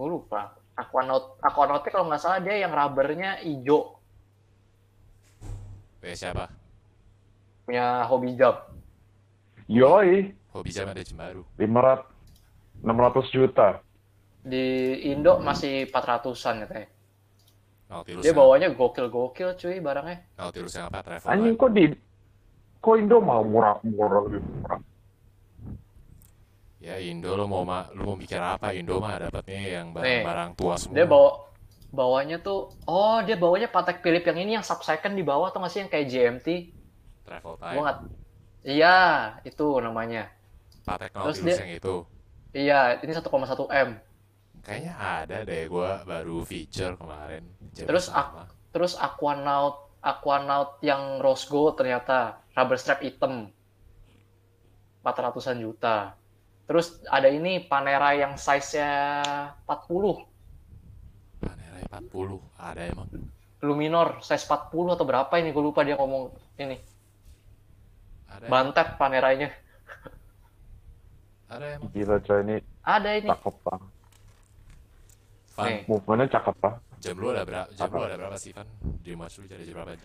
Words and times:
Gue 0.00 0.16
lupa. 0.16 0.56
Aquanaut, 0.80 1.36
Aquanaut 1.44 1.84
kalau 1.84 2.08
nggak 2.08 2.24
salah 2.24 2.40
dia 2.40 2.56
yang 2.56 2.72
rubbernya 2.72 3.36
hijau. 3.44 4.00
Kayak 6.00 6.16
siapa? 6.16 6.44
Punya 7.68 8.08
hobi 8.08 8.32
job. 8.32 8.64
Yoi, 9.68 10.32
Hobi 10.56 10.72
jam 10.72 10.88
ada 10.88 11.04
Jembaru. 11.04 11.44
500, 11.60 12.80
600 12.80 13.28
juta. 13.36 13.68
Di 14.40 14.64
Indo 15.12 15.36
masih 15.44 15.84
400-an 15.92 16.64
katanya. 16.64 16.88
Nautilus 17.92 18.22
Dia 18.24 18.32
bawanya 18.32 18.72
gokil-gokil 18.72 19.60
cuy 19.60 19.84
barangnya. 19.84 20.24
Nautilus 20.40 20.80
yang 20.80 20.88
apa? 20.88 21.04
Travel 21.04 21.28
Anjing 21.28 21.54
kok 21.60 21.70
di 21.76 21.84
kok 22.80 22.96
Indo 22.96 23.20
mau 23.20 23.44
murah 23.44 23.76
murah 23.84 24.24
lebih 24.24 24.40
murah. 24.40 24.80
Ya 26.80 26.96
Indo 26.96 27.36
lo 27.36 27.44
mau 27.44 27.60
ma 27.60 27.92
lo 27.92 28.08
mau 28.08 28.16
mikir 28.16 28.40
apa? 28.40 28.72
Indo 28.72 28.96
mah 28.96 29.20
dapatnya 29.20 29.60
yang 29.80 29.92
barang-barang 29.92 30.50
tua 30.56 30.74
semua. 30.80 30.96
Dia 30.96 31.04
bawa 31.04 31.30
bawanya 31.90 32.38
tuh 32.38 32.70
oh 32.86 33.18
dia 33.20 33.34
bawanya 33.34 33.66
Patek 33.66 34.00
Philippe 34.00 34.30
yang 34.30 34.38
ini 34.40 34.52
yang 34.56 34.64
sub 34.64 34.80
second 34.80 35.12
di 35.12 35.20
bawah 35.20 35.50
tuh 35.50 35.58
nggak 35.58 35.72
sih 35.74 35.80
yang 35.82 35.90
kayak 35.90 36.06
GMT 36.06 36.48
Travel 37.26 37.58
gua 37.58 37.66
Time. 37.66 37.82
nggak 37.82 37.98
iya 38.62 38.96
itu 39.42 39.66
namanya 39.82 40.30
Patek 40.86 41.10
Terus 41.10 41.38
dia- 41.42 41.58
yang 41.58 41.72
itu. 41.74 41.94
iya 42.54 42.80
ini 42.96 43.10
1,1 43.10 43.26
m 43.66 43.88
Kayaknya 44.62 44.94
ada 44.94 45.36
deh 45.42 45.66
gua 45.66 46.04
baru 46.06 46.44
feature 46.44 46.94
kemarin. 46.94 47.42
Terus 47.74 48.06
sama. 48.06 48.46
terus 48.70 48.94
Aquanaut 48.94 49.90
Aquanaut 49.98 50.78
yang 50.80 51.18
rose 51.18 51.44
gold 51.44 51.74
ternyata 51.74 52.38
rubber 52.54 52.78
strap 52.78 53.02
hitam 53.02 53.50
400-an 55.02 55.58
juta 55.58 56.14
terus 56.70 57.02
ada 57.10 57.26
ini 57.26 57.66
Panera 57.66 58.14
yang 58.14 58.38
size-nya 58.38 58.86
40 59.66 61.42
Panera 61.42 61.78
40 61.90 62.38
ada 62.62 62.82
emang. 62.86 63.10
Luminor 63.66 64.22
size 64.22 64.46
40 64.46 64.94
atau 64.94 65.02
berapa 65.02 65.34
ini 65.42 65.50
gue 65.50 65.64
lupa 65.66 65.82
dia 65.82 65.98
ngomong 65.98 66.30
ini 66.62 66.78
Ada. 68.30 68.46
bantet 68.46 68.88
Paneranya 68.94 69.50
Ada 71.50 71.74
emang. 71.74 71.90
Gila 71.90 72.22
coy 72.22 72.38
ini 72.46 72.56
ada 72.86 73.10
ini 73.18 73.26
cakep 73.34 73.56
banget. 73.66 73.90
Van, 75.50 75.66
Nih. 75.66 75.82
Movementnya 75.90 76.38
cakep 76.38 76.56
lah. 76.62 76.74
jam 77.02 77.16
lu 77.18 77.26
ada 77.34 77.42
berapa? 77.42 77.68
Jam 77.74 77.90
lu 77.90 78.02
ada 78.06 78.14
berapa 78.14 78.38
sih 78.38 78.54
Van? 78.54 78.70
Di 79.02 79.18
lu 79.18 79.46
jadi 79.50 79.62
jam 79.66 79.74
berapa? 79.74 79.98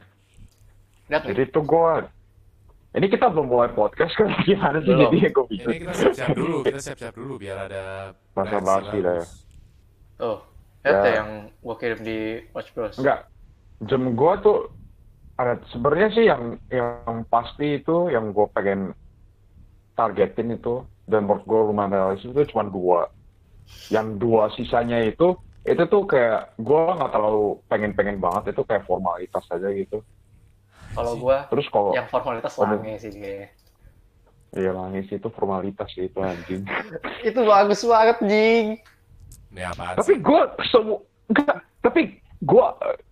lihat 1.05 1.21
nih 1.29 1.37
Jadi 1.37 1.41
tuh 1.53 1.61
gue 1.61 2.09
ini 2.95 3.07
kita 3.07 3.27
belum 3.27 3.47
mulai 3.47 3.69
podcast 3.69 4.15
kan? 4.15 4.31
Gimana 4.47 4.79
sih 4.79 4.89
Belum. 4.89 5.11
jadi 5.11 5.29
gue 5.29 5.45
bisa 5.47 5.67
Ini 5.67 5.77
kita 5.77 5.93
siap-siap 5.93 6.29
dulu, 6.33 6.57
kita 6.63 6.79
siap-siap 6.79 7.13
dulu 7.13 7.33
biar 7.35 7.57
ada 7.61 7.83
Masa 8.31 8.57
basi 8.57 8.97
lah 8.99 9.15
ya. 9.15 9.25
tuh 10.15 10.37
lihat 10.81 11.01
Ya. 11.01 11.11
yang 11.17 11.29
gue 11.49 11.75
kirim 11.75 11.99
di 12.01 12.19
Watch 12.51 12.69
Bros. 12.71 12.95
Enggak. 12.95 13.25
Jam 13.83 14.13
gue 14.13 14.33
tuh 14.39 14.57
ada 15.35 15.59
sebenarnya 15.67 16.09
sih 16.11 16.23
yang 16.23 16.43
yang 16.69 16.95
pasti 17.27 17.77
itu 17.77 18.07
yang 18.07 18.31
gue 18.31 18.47
pengen 18.49 18.95
targetin 19.93 20.53
itu 20.53 20.83
dan 21.05 21.25
menurut 21.25 21.43
gue 21.43 21.59
lumayan 21.65 21.91
realistis 21.91 22.29
itu 22.29 22.43
cuma 22.49 22.63
dua. 22.65 23.01
Yang 23.89 24.07
dua 24.17 24.43
sisanya 24.53 25.01
itu 25.01 25.33
itu 25.65 25.83
tuh 25.83 26.05
kayak 26.05 26.53
gue 26.55 26.77
nggak 26.77 27.09
terlalu 27.09 27.57
pengen-pengen 27.65 28.21
banget 28.21 28.53
itu 28.53 28.61
kayak 28.61 28.85
formalitas 28.85 29.41
aja 29.49 29.65
gitu 29.67 30.05
kalau 30.95 31.13
gue 31.19 31.37
terus 31.51 31.67
kalau 31.69 31.91
yang 31.91 32.07
formalitas 32.07 32.55
lange 32.57 32.95
sih 32.97 33.11
kayaknya 33.11 33.49
Iya 34.55 34.71
langis 34.71 35.11
itu 35.11 35.27
formalitas 35.35 35.91
sih 35.91 36.07
itu 36.07 36.15
anjing. 36.23 36.63
itu 37.27 37.39
bagus 37.43 37.83
banget 37.83 38.17
jing 38.23 38.79
apaan 39.63 39.95
tapi 39.95 40.13
gue 40.19 40.41
semua 40.67 40.99
enggak 41.31 41.57
tapi 41.79 42.01
gue 42.43 42.65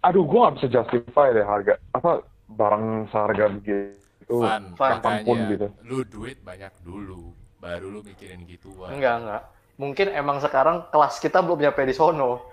aduh 0.03 0.23
gue 0.27 0.39
nggak 0.39 0.55
bisa 0.59 0.67
justify 0.67 1.31
deh 1.31 1.45
harga 1.45 1.79
apa 1.95 2.23
barang 2.51 3.07
seharga 3.09 3.45
begitu 3.59 4.35
Van, 4.43 4.75
Van. 4.75 4.91
kapan 4.99 5.15
pun 5.23 5.37
makanya 5.39 5.51
gitu. 5.51 5.67
lu 5.83 5.99
duit 6.07 6.37
banyak 6.41 6.73
dulu, 6.81 7.35
baru 7.59 7.91
lu 7.91 7.99
mikirin 8.07 8.47
gituan. 8.47 8.95
enggak 8.95 9.15
enggak 9.19 9.41
mungkin 9.75 10.07
emang 10.15 10.37
sekarang 10.39 10.87
kelas 10.91 11.19
kita 11.19 11.43
belum 11.43 11.59
nyampe 11.59 11.81
di 11.83 11.95
sono 11.95 12.51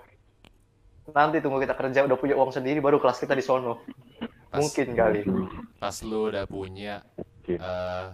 nanti 1.11 1.43
tunggu 1.43 1.59
kita 1.59 1.75
kerja 1.75 2.07
udah 2.07 2.17
punya 2.17 2.35
uang 2.37 2.51
sendiri 2.55 2.79
baru 2.79 3.01
kelas 3.01 3.19
kita 3.19 3.35
di 3.35 3.43
sono 3.43 3.83
Pas, 4.51 4.59
mungkin 4.59 4.87
kali 4.91 5.19
pas 5.79 5.95
lu 6.03 6.27
udah 6.27 6.43
punya 6.43 6.99
eh 7.47 8.05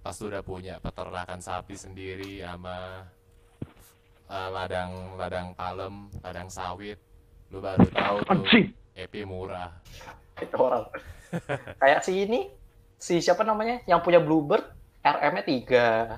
pas 0.00 0.14
lu 0.16 0.24
udah 0.26 0.40
punya 0.40 0.74
peternakan 0.78 1.38
sapi 1.38 1.74
sendiri 1.74 2.40
sama 2.40 3.04
eh, 4.24 4.48
ladang 4.50 4.90
ladang 5.14 5.46
palem, 5.52 6.08
ladang 6.18 6.48
sawit, 6.48 6.96
lu 7.48 7.60
baru 7.60 7.84
tahu 7.86 8.16
tuh 8.20 8.32
Anjing. 8.32 8.66
EP 8.94 9.12
murah. 9.22 9.68
itu 10.40 10.56
orang 10.56 10.84
kayak 11.76 12.00
si 12.00 12.12
ini 12.20 12.46
si 12.96 13.18
siapa 13.18 13.42
namanya 13.42 13.80
yang 13.84 14.00
punya 14.00 14.18
Bluebird 14.18 14.64
RM-nya 15.00 15.44
3 15.44 16.16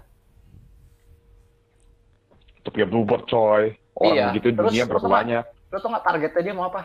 Tapi 2.63 2.77
ya 2.79 2.85
bluebird 2.85 3.23
coy. 3.25 3.75
Orang 3.95 4.13
Iya. 4.13 4.25
begitu 4.31 4.47
Terus- 4.51 4.59
dunia 4.71 4.83
terus 4.83 4.91
berapa 4.93 5.05
apa? 5.05 5.17
banyak. 5.17 5.45
lo 5.67 5.77
tau 5.77 5.89
nggak 5.89 6.05
targetnya 6.05 6.41
dia 6.43 6.55
mau 6.55 6.65
apa 6.65 6.81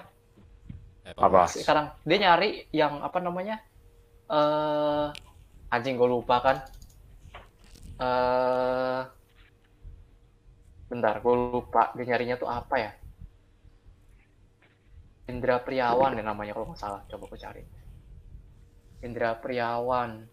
Apa? 1.17 1.49
Sekarang 1.49 1.91
dia 2.07 2.17
nyari 2.19 2.67
yang 2.71 3.01
apa 3.03 3.19
namanya 3.19 3.59
eh 4.31 5.07
anjing 5.71 5.99
gue 5.99 6.09
lupa 6.09 6.39
kan. 6.39 6.57
Eh 7.99 9.01
bentar 10.91 11.23
gue 11.23 11.35
lupa 11.35 11.91
dia 11.95 12.05
nyarinya 12.07 12.35
tuh 12.39 12.49
apa 12.51 12.75
ya. 12.79 12.91
Indra 15.31 15.63
Priawan 15.63 16.19
ya 16.19 16.23
namanya 16.23 16.51
kalau 16.55 16.71
nggak 16.71 16.79
salah. 16.79 17.01
Coba 17.07 17.27
gue 17.31 17.39
cari. 17.39 17.63
Indra 19.03 19.35
Priawan. 19.39 20.27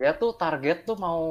Dia 0.00 0.16
tuh 0.16 0.32
target 0.32 0.88
tuh 0.88 0.96
mau 0.96 1.28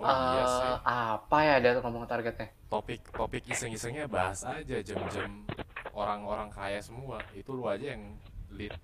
Oh 0.00 0.08
iya 0.08 0.44
eh, 0.48 0.76
apa 0.80 1.38
ya 1.44 1.54
dia 1.60 1.76
tuh 1.76 1.84
ngomong 1.84 2.08
targetnya 2.08 2.48
Topik 2.70 3.02
topik 3.10 3.42
iseng-isengnya 3.50 4.06
bahas 4.06 4.46
aja 4.46 4.78
jam-jam 4.78 5.42
orang-orang 5.90 6.48
kaya 6.54 6.78
semua. 6.78 7.18
Itu 7.34 7.50
lu 7.58 7.66
aja 7.66 7.98
yang 7.98 8.14
lead. 8.54 8.74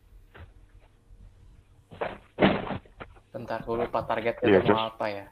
bentar 3.36 3.60
gue 3.60 3.76
lupa 3.76 4.00
targetnya 4.00 4.48
Iya, 4.48 4.58
tuh 4.64 4.72
mau 4.72 4.88
apa 4.88 5.06
ya 5.12 5.26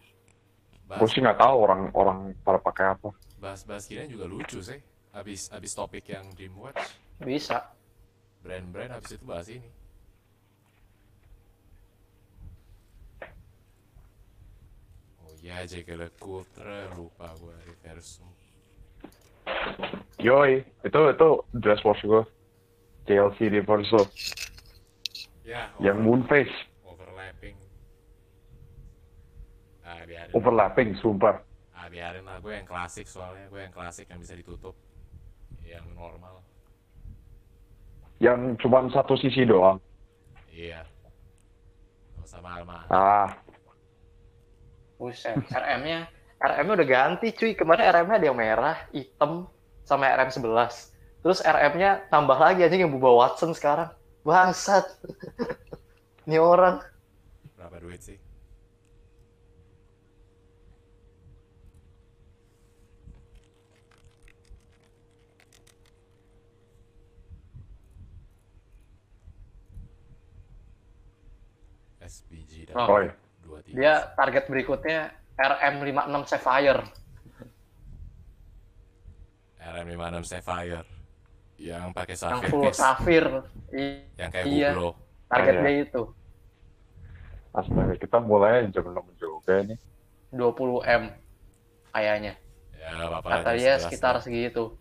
Gue 0.85 0.93
Bahas 1.01 1.09
sih 1.09 1.25
nggak 1.25 1.41
tahu 1.41 1.55
orang-orang 1.65 2.37
pada 2.45 2.61
pakai 2.61 2.85
apa. 2.93 3.09
bahas-bahas 3.41 3.89
gini 3.89 4.05
juga 4.09 4.29
lucu 4.29 4.61
sih. 4.61 4.77
Habis 5.17 5.49
habis 5.49 5.73
topik 5.73 6.13
yang 6.13 6.29
Dreamwatch, 6.37 6.81
bisa 7.25 7.73
brand-brand 8.45 8.93
habis 9.01 9.17
itu 9.17 9.25
bahas 9.25 9.49
ini. 9.49 9.69
Oh 15.25 15.33
iya, 15.41 15.65
JK 15.65 15.89
Culture 16.21 16.93
lupa 16.93 17.33
gue 17.41 17.57
reverse. 17.65 18.44
Yoi, 20.19 20.53
itu 20.83 21.01
itu 21.11 21.29
dress 21.53 21.85
watch 21.85 22.01
gue. 22.01 22.23
JLC 23.05 23.53
Universal 23.53 24.09
Ya, 25.45 25.69
yang 25.77 26.01
over- 26.01 26.05
moon 26.09 26.21
face 26.25 26.55
overlapping. 26.83 27.53
Ah, 29.85 30.01
biarin. 30.09 30.33
overlapping 30.33 30.91
sumpah. 30.97 31.45
Ah, 31.71 31.93
biarin 31.93 32.25
lah, 32.25 32.41
gue 32.41 32.53
yang 32.55 32.65
klasik 32.65 33.05
soalnya, 33.05 33.45
gue 33.53 33.61
yang 33.61 33.75
klasik 33.75 34.09
yang 34.09 34.17
bisa 34.17 34.33
ditutup. 34.33 34.73
Yang 35.61 35.85
normal. 35.93 36.41
Yang 38.17 38.57
cuma 38.65 38.89
satu 38.89 39.21
sisi 39.21 39.45
doang. 39.45 39.77
Iya. 40.49 40.89
Usah 42.25 42.41
mahal-mahal. 42.41 42.89
Ah, 42.89 43.29
Buset, 44.97 45.37
RM-nya 45.51 46.09
RM-nya 46.45 46.75
udah 46.77 46.89
ganti 46.89 47.29
cuy. 47.33 47.53
Kemarin 47.57 47.89
RM-nya 47.89 48.17
ada 48.21 48.27
yang 48.29 48.39
merah, 48.39 48.77
hitam, 48.93 49.49
sama 49.85 50.13
RM 50.13 50.31
11. 50.31 51.25
Terus 51.25 51.41
RM-nya 51.41 52.13
tambah 52.13 52.37
lagi 52.37 52.61
aja 52.61 52.77
yang 52.77 52.93
Bubba 52.93 53.13
Watson 53.13 53.57
sekarang. 53.57 53.89
Bangsat. 54.25 54.85
Ini 56.29 56.37
orang. 56.41 56.81
Berapa 57.57 57.77
duit 57.81 58.01
sih? 58.05 58.19
SPG 72.05 72.69
dan 72.69 72.75
Oh. 72.77 72.89
oh 72.93 73.01
iya. 73.01 73.15
dua 73.41 73.59
tiga. 73.65 73.75
Dia 73.77 73.95
target 74.17 74.45
berikutnya 74.49 75.13
RM 75.35 75.75
56 75.83 76.31
Sapphire. 76.31 76.83
RM56 79.65 80.25
Sapphire 80.29 80.87
yang 81.57 81.91
pakai 81.97 82.15
Yang 82.15 82.21
safir 82.21 82.49
full 82.53 82.65
case, 82.69 82.79
safir. 82.79 83.25
I- 83.73 84.05
yang 84.21 84.31
kayak 84.31 84.47
iya. 84.47 84.71
Hublot. 84.77 84.95
Target 85.25 85.55
Oh, 85.57 85.65
iya. 85.65 85.83
itu. 85.83 86.03
Astaga, 87.55 87.95
kita 87.97 88.19
mulai 88.21 88.67
jam 88.71 88.85
6 88.93 89.07
juga 89.17 89.53
ini. 89.63 89.75
20 90.31 90.83
M 90.85 91.03
kayaknya. 91.91 92.35
Ya 92.77 92.91
apa-apa. 93.09 93.29
Kata 93.41 93.51
dia 93.57 93.75
sekitar 93.81 94.19
lah. 94.19 94.23
segitu. 94.23 94.75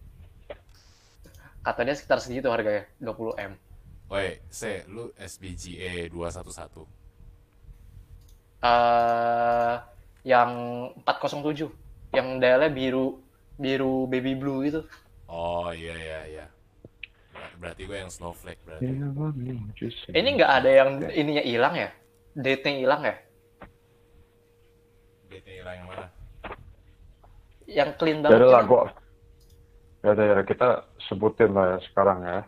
Kata 1.64 1.80
dia 1.88 1.96
sekitar 1.96 2.20
segitu 2.20 2.52
harganya, 2.52 2.84
20 3.00 3.38
M. 3.40 3.54
Woi, 4.12 4.42
se, 4.52 4.84
lu 4.92 5.10
SBGA 5.16 6.12
211. 6.12 6.86
eh 8.64 9.76
yang 10.24 10.52
407 11.04 11.68
yang 12.16 12.40
dialnya 12.40 12.72
biru 12.72 13.20
biru 13.56 14.08
baby 14.08 14.34
blue 14.34 14.64
itu 14.64 14.82
Oh 15.28 15.72
iya 15.74 15.94
iya 15.96 16.20
iya. 16.30 16.46
Ber- 17.34 17.74
Berarti 17.74 17.84
gue 17.88 17.98
yang 17.98 18.12
snowflake 18.12 18.62
berarti. 18.64 18.86
ini 20.14 20.30
nggak 20.36 20.52
ada 20.52 20.70
yang 20.70 20.90
ininya 21.12 21.44
hilang 21.44 21.76
ya 21.76 21.90
date-nya 22.34 22.82
hilang 22.82 23.02
ya 23.06 23.16
Bete 25.34 25.50
hilang 25.50 25.76
yang 25.82 25.88
mana? 25.90 26.08
yang 27.66 27.90
clean 27.98 28.22
banget 28.22 28.38
udah 28.38 28.50
lah, 28.54 28.64
gua. 28.70 28.84
Ya 30.06 30.10
udah 30.14 30.26
ya 30.30 30.40
kita 30.46 30.70
sebutin 31.10 31.56
lah 31.58 31.66
ya 31.74 31.78
sekarang 31.90 32.20
ya. 32.22 32.40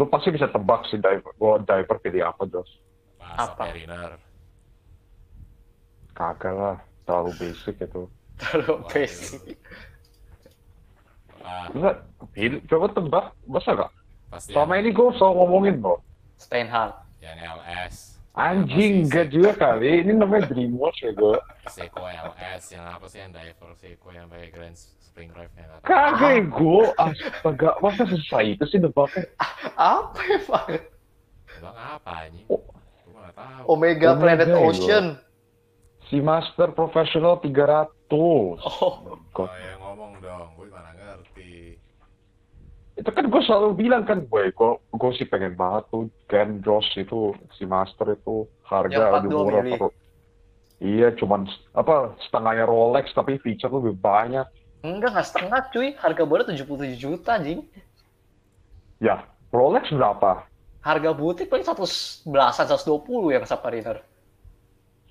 Lu 0.00 0.08
pasti 0.08 0.32
bisa 0.32 0.48
tebak 0.48 0.88
sih 0.88 0.96
diver. 0.96 1.32
Gua 1.36 1.60
diver 1.60 1.96
pilih 2.00 2.24
apa, 2.24 2.48
Dos? 2.48 2.70
Apa? 3.20 3.68
Periner. 3.68 4.16
Kagak 6.12 6.54
lah, 6.54 6.76
terlalu 7.08 7.32
basic 7.40 7.76
itu. 7.80 8.02
terlalu 8.40 8.74
Wah, 8.80 8.90
basic 8.92 9.42
Ah, 11.42 11.66
Enggak, 11.74 12.06
coba 12.70 12.86
tebak, 12.94 13.26
masa 13.50 13.70
gak? 13.74 13.90
pasti 14.30 14.54
Selama 14.54 14.78
yang, 14.78 14.82
ini 14.86 14.90
gua 14.94 15.10
selalu 15.18 15.34
ngomongin 15.42 15.74
loh. 15.82 15.98
Steinhardt 16.38 17.02
yang 17.18 17.34
LS. 17.34 18.16
Anjing, 18.32 19.10
enggak 19.10 19.28
juga 19.34 19.50
kali. 19.58 20.06
Ini 20.06 20.12
namanya 20.16 20.48
Dreamwatch 20.48 21.02
ya 21.02 21.10
gua. 21.12 21.42
Seiko 21.66 22.06
LS 22.06 22.62
yang 22.72 22.86
apa 22.86 23.04
sih 23.10 23.18
yang 23.20 23.34
diver 23.34 23.70
Seiko 23.74 24.08
yang 24.14 24.30
pakai 24.30 24.48
Grand 24.54 24.78
Spring 24.78 25.28
Drive 25.34 25.52
yang. 25.58 25.68
Kagak 25.84 26.32
ego, 26.40 26.88
astaga, 26.96 27.70
masa 27.84 28.08
susah 28.08 28.40
itu 28.46 28.64
sih 28.70 28.78
nebaknya? 28.80 29.26
apa 29.76 30.20
emang 30.30 30.70
Bang 31.60 31.76
apa 31.76 32.10
anjing? 32.24 32.46
Oh. 32.48 32.62
Gue 33.04 33.28
tahu. 33.36 33.62
Omega, 33.68 34.08
Omega 34.14 34.20
Planet 34.22 34.48
ya, 34.48 34.58
Ocean 34.62 35.04
Si 36.12 36.20
Master 36.20 36.76
Professional 36.76 37.40
300. 37.40 37.88
oh 38.12 38.60
Oh 38.60 39.16
God. 39.32 39.48
ya 39.48 39.80
ngomong 39.80 40.20
dong, 40.20 40.52
gue 40.54 40.68
mana 40.68 40.92
ngerti. 40.92 41.80
Itu 42.92 43.08
kan 43.08 43.32
gue 43.32 43.42
selalu 43.42 43.80
bilang 43.80 44.04
kan 44.04 44.20
gue, 44.20 44.42
gue, 44.52 44.70
gue 44.92 45.10
sih 45.16 45.24
pengen 45.24 45.56
banget 45.56 45.88
tuh 45.88 46.12
Ken 46.28 46.60
Joss 46.60 46.84
itu, 46.94 47.32
si 47.56 47.64
Master 47.64 48.12
itu 48.12 48.44
harga 48.62 48.92
Yang 48.92 49.24
lebih 49.24 49.28
42 49.32 49.40
murah. 49.40 49.62
Bro. 49.80 49.88
Iya, 50.82 51.08
cuman 51.16 51.46
apa 51.72 51.94
setengahnya 52.20 52.66
Rolex 52.66 53.14
tapi 53.14 53.40
feature 53.40 53.72
lebih 53.72 53.96
banyak. 53.96 54.44
enggak 54.82 55.14
nggak 55.14 55.24
setengah 55.24 55.60
cuy 55.70 55.94
harga 55.94 56.22
baru 56.26 56.42
77 56.44 56.98
juta 56.98 57.38
anjing 57.38 57.62
Ya, 58.98 59.24
Rolex 59.48 59.88
berapa? 59.88 60.44
harga 60.82 61.14
butik 61.14 61.46
paling 61.46 61.62
100 61.62 62.26
belasan 62.26 62.66
120 62.66 63.06
yang 63.30 63.46
Submariner 63.46 64.02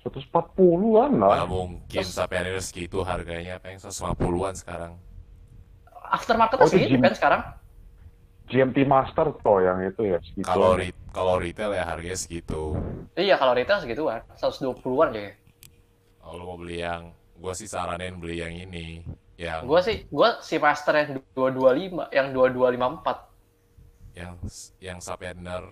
140-an 0.02 1.10
Gak 1.14 1.20
lah. 1.22 1.46
mungkin 1.46 2.02
sampai 2.02 2.36
ada 2.42 2.58
segitu 2.58 3.00
harganya, 3.02 3.58
pengen 3.58 3.78
150-an 3.78 4.54
sekarang. 4.54 4.92
aftermarket 6.12 6.58
Oh, 6.60 6.66
itu 6.66 6.76
segitu 6.76 6.96
kan 6.98 7.14
sekarang 7.14 7.42
GMT 8.44 8.84
Master 8.84 9.32
toh 9.32 9.58
yang 9.62 9.80
itu 9.80 10.02
ya 10.04 10.18
segitu. 10.20 10.44
Kalau 10.44 10.76
re- 10.76 10.92
kalau 11.08 11.40
retail 11.40 11.72
ya 11.72 11.88
harganya 11.88 12.18
segitu. 12.18 12.76
iya 13.14 13.38
kalau 13.38 13.56
retail 13.56 13.80
segituan 13.80 14.20
120-an 14.36 15.08
kayaknya 15.10 15.34
Kalau 16.20 16.34
lu 16.36 16.44
mau 16.44 16.58
beli 16.58 16.78
yang, 16.78 17.10
gue 17.34 17.52
sih 17.52 17.66
saranin 17.66 18.20
beli 18.20 18.38
yang 18.38 18.52
ini, 18.52 19.02
yang 19.34 19.64
Gua 19.64 19.80
sih, 19.80 20.06
gua 20.06 20.38
si 20.38 20.54
master 20.54 20.94
yang 20.94 21.08
225, 21.34 22.12
yang 22.12 22.26
2254. 22.30 23.32
yang 24.12 24.32
yang 24.78 24.98
Submariner 25.00 25.64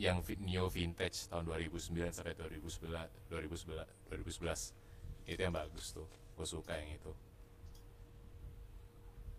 yang 0.00 0.24
new 0.40 0.64
vintage 0.72 1.28
tahun 1.28 1.44
2009 1.44 2.08
sampai 2.08 2.32
2011 2.32 3.28
2011 3.28 3.84
2011 4.08 5.28
itu 5.28 5.40
yang 5.44 5.52
bagus 5.52 5.92
tuh 5.92 6.08
gue 6.40 6.46
suka 6.48 6.72
yang 6.72 6.96
itu. 6.96 7.12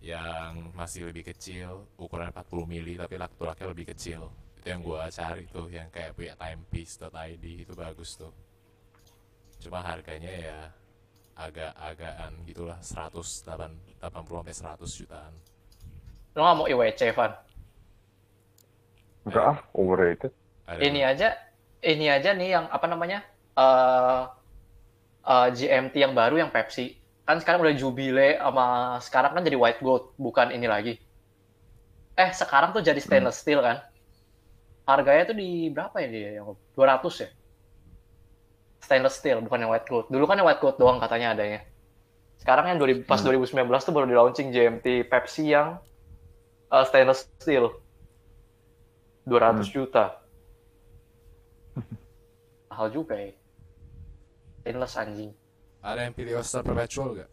Yang 0.02 0.54
masih 0.78 1.02
lebih 1.10 1.34
kecil 1.34 1.90
ukuran 1.98 2.30
40 2.30 2.70
mili 2.70 2.94
tapi 2.94 3.18
lak-laknya 3.18 3.74
lebih 3.74 3.90
kecil. 3.90 4.30
Itu 4.62 4.68
yang 4.70 4.86
gue 4.86 5.02
cari 5.10 5.46
tuh 5.50 5.66
yang 5.74 5.90
kayak 5.90 6.14
punya 6.14 6.38
timepiece.id 6.38 7.46
itu 7.66 7.74
bagus 7.74 8.22
tuh. 8.22 8.30
Cuma 9.58 9.82
harganya 9.82 10.30
ya 10.30 10.60
agak-agakan 11.42 12.38
gitulah 12.46 12.78
100 12.78 13.18
80 13.18 13.82
sampai 13.98 14.54
100 14.54 15.00
jutaan. 15.02 15.34
Lo 16.38 16.46
nggak 16.46 16.56
mau 16.62 16.68
IWC, 16.70 17.02
Van? 17.18 17.34
Enggak 19.26 19.46
ah, 19.46 19.58
overrated. 19.74 20.34
Ada 20.34 20.41
Ini 20.80 21.02
aja, 21.04 21.36
ini 21.84 22.06
aja 22.08 22.32
nih 22.32 22.50
yang 22.56 22.66
apa 22.72 22.86
namanya? 22.88 23.26
eh 23.52 24.24
eh, 25.28 25.48
GMT 25.52 25.96
yang 26.00 26.14
baru 26.16 26.40
yang 26.40 26.52
Pepsi. 26.54 26.98
Kan 27.28 27.40
sekarang 27.44 27.62
udah 27.64 27.76
jubile 27.76 28.40
sama 28.40 28.98
sekarang 29.04 29.32
kan 29.36 29.44
jadi 29.44 29.58
white 29.60 29.82
gold, 29.84 30.16
bukan 30.16 30.56
ini 30.56 30.68
lagi. 30.68 30.94
Eh, 32.16 32.30
sekarang 32.36 32.76
tuh 32.76 32.84
jadi 32.84 33.00
stainless 33.00 33.40
steel 33.40 33.64
kan? 33.64 33.82
Harganya 34.84 35.32
tuh 35.32 35.38
di 35.38 35.72
berapa 35.72 35.96
ya 36.04 36.10
dia? 36.10 36.30
Yang 36.42 36.60
200 36.76 37.24
ya? 37.24 37.30
Stainless 38.82 39.16
steel, 39.22 39.40
bukan 39.46 39.62
yang 39.64 39.72
white 39.72 39.88
gold. 39.88 40.06
Dulu 40.12 40.26
kan 40.28 40.36
yang 40.42 40.48
white 40.50 40.60
gold 40.60 40.78
doang 40.82 40.98
katanya 41.00 41.38
adanya. 41.38 41.62
Sekarang 42.42 42.74
yang 42.74 42.82
2000 42.82 43.06
pas 43.06 43.22
2019 43.22 43.86
tuh 43.86 43.94
baru 43.94 44.06
di 44.10 44.16
launching 44.18 44.50
GMT 44.50 45.06
Pepsi 45.08 45.54
yang 45.54 45.78
eh, 46.74 46.84
stainless 46.90 47.30
steel. 47.38 47.78
200 49.30 49.70
juta. 49.70 50.21
Mahal 52.72 52.88
juga 52.88 53.20
ya. 53.20 53.36
Stainless 54.64 54.96
anjing. 54.96 55.36
Ada 55.84 56.08
yang 56.08 56.14
pilih 56.16 56.40
Oyster 56.40 56.64
Perpetual 56.64 57.20
gak? 57.20 57.32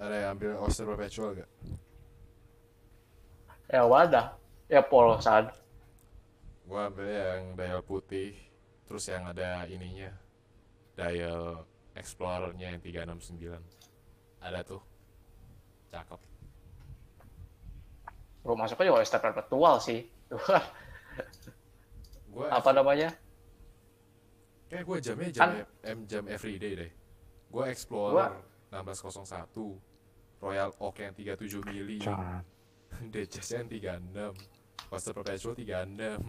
Ada 0.00 0.14
yang 0.16 0.28
ambil 0.32 0.56
Oyster 0.64 0.88
Perpetual 0.88 1.44
gak? 1.44 1.50
Ya 3.68 3.84
wadah. 3.84 4.32
Ya 4.72 4.80
polosan. 4.80 5.52
Gua 6.64 6.88
ambil 6.88 7.10
yang 7.12 7.52
dial 7.52 7.84
putih, 7.84 8.32
terus 8.88 9.04
yang 9.12 9.28
ada 9.28 9.68
ininya, 9.68 10.08
dial 10.96 11.68
Explorer-nya 11.92 12.72
yang 12.72 12.80
369. 12.80 13.60
Ada 14.40 14.64
tuh. 14.64 14.80
Cakep. 15.90 16.20
Gue 18.40 18.54
masuknya 18.56 18.88
juga 18.88 19.04
Oyster 19.04 19.20
Perpetual 19.20 19.76
sih. 19.84 20.19
Gua 22.30 22.46
apa 22.48 22.70
namanya? 22.70 23.10
Kayak 24.70 24.84
gue 24.86 24.98
jamnya 25.02 25.30
jam 25.34 25.42
Kan- 25.42 25.66
M 25.82 25.98
jam 26.06 26.24
everyday 26.30 26.72
deh. 26.78 26.90
Gue 27.50 27.64
Explorer 27.66 28.38
1601, 28.70 29.74
Royal 30.38 30.70
Oak 30.78 31.02
yang 31.02 31.10
37 31.10 31.66
mili. 31.66 31.98
DCS 33.10 33.50
yang 33.58 33.66
36, 33.66 34.34
Oyster 34.90 35.10
Perpetual 35.10 35.54
36, 35.58 36.22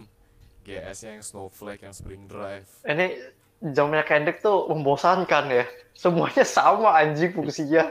GS-nya 0.62 1.10
yang 1.18 1.22
Snowflake 1.22 1.86
yang 1.86 1.94
Spring 1.94 2.26
Drive. 2.26 2.66
Ini 2.82 3.06
jamnya 3.70 4.02
Kendrick 4.02 4.42
tuh 4.42 4.66
membosankan 4.66 5.44
ya. 5.54 5.66
Semuanya 5.94 6.42
sama 6.42 6.98
anjing 6.98 7.30
fungsinya. 7.30 7.86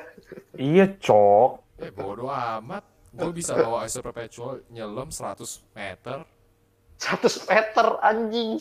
Iya, 0.60 0.92
cok. 1.00 1.80
Eh 1.80 1.92
bodo 1.96 2.28
amat, 2.28 2.84
gue 3.12 3.32
bisa 3.32 3.52
bawa 3.54 3.84
Oyster 3.84 4.00
Perpetual 4.00 4.64
nyelam 4.68 5.12
100 5.12 5.44
meter, 5.76 6.24
100 6.96 7.50
meter 7.50 7.88
anjing. 8.00 8.52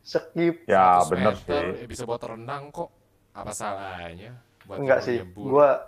Skip. 0.00 0.64
Ya, 0.64 1.00
100 1.04 1.12
bener 1.12 1.34
meter, 1.36 1.62
sih. 1.76 1.84
eh, 1.84 1.88
bisa 1.88 2.02
buat 2.04 2.20
renang 2.20 2.68
kok. 2.68 2.88
Apa 3.32 3.52
salahnya? 3.52 4.36
Buat 4.64 4.78
Enggak 4.80 5.00
sih. 5.04 5.20
Gua 5.32 5.80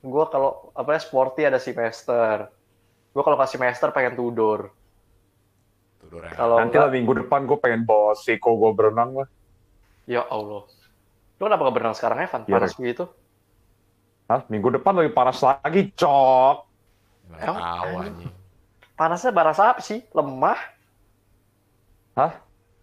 gua 0.00 0.24
kalau 0.28 0.72
apa 0.72 0.96
ya 0.96 1.00
sporty 1.00 1.44
ada 1.44 1.56
semester. 1.56 2.48
Gua 3.12 3.22
kalau 3.22 3.36
kasih 3.36 3.56
semester 3.56 3.88
pengen 3.90 4.16
Tudor. 4.16 4.68
Tuh, 6.00 6.08
Doreng. 6.08 6.32
Kalau 6.32 6.56
Nanti 6.60 6.76
lah 6.76 6.92
minggu 6.92 7.24
depan 7.24 7.48
gue 7.48 7.56
pengen 7.56 7.84
bawa 7.84 8.12
Seiko 8.12 8.56
gue 8.60 8.70
berenang 8.76 9.24
lah. 9.24 9.28
ya 10.04 10.20
Allah. 10.28 10.68
Lu 11.34 11.42
kenapa 11.42 11.64
gak 11.64 11.74
berenang 11.74 11.96
sekarang 11.96 12.18
Evan? 12.20 12.44
Ya, 12.44 12.52
Panas 12.60 12.76
begitu. 12.76 13.04
Hah? 14.28 14.44
Minggu 14.52 14.68
depan 14.76 14.92
lebih 14.92 15.16
panas 15.16 15.40
lagi, 15.40 15.88
cok. 15.96 16.56
Emang 17.32 17.60
tahu 17.60 17.92
anjing. 17.98 18.34
Panasnya 18.94 19.32
baras 19.34 19.58
apa 19.58 19.80
sih? 19.82 20.06
Lemah? 20.14 20.58
Hah? 22.14 22.32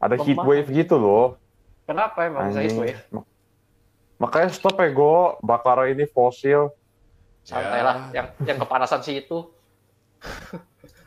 Ada 0.01 0.15
Lemah. 0.19 0.25
heat 0.27 0.39
wave 0.43 0.69
gitu 0.73 0.95
loh. 0.99 1.39
Kenapa 1.87 2.27
emang 2.27 2.51
bisa 2.51 2.59
Anjing. 2.61 2.77
heatwave? 2.77 3.01
Mak- 3.11 3.29
Makanya 4.21 4.49
stop 4.53 4.77
ya 4.77 4.89
gue 4.93 5.17
bakar 5.41 5.89
ini 5.89 6.05
fosil. 6.05 6.69
Santai 7.41 7.81
Ya. 7.81 7.85
lah. 7.85 7.95
Yang 8.13 8.27
yang 8.45 8.57
kepanasan 8.61 9.01
sih 9.01 9.17
itu. 9.25 9.49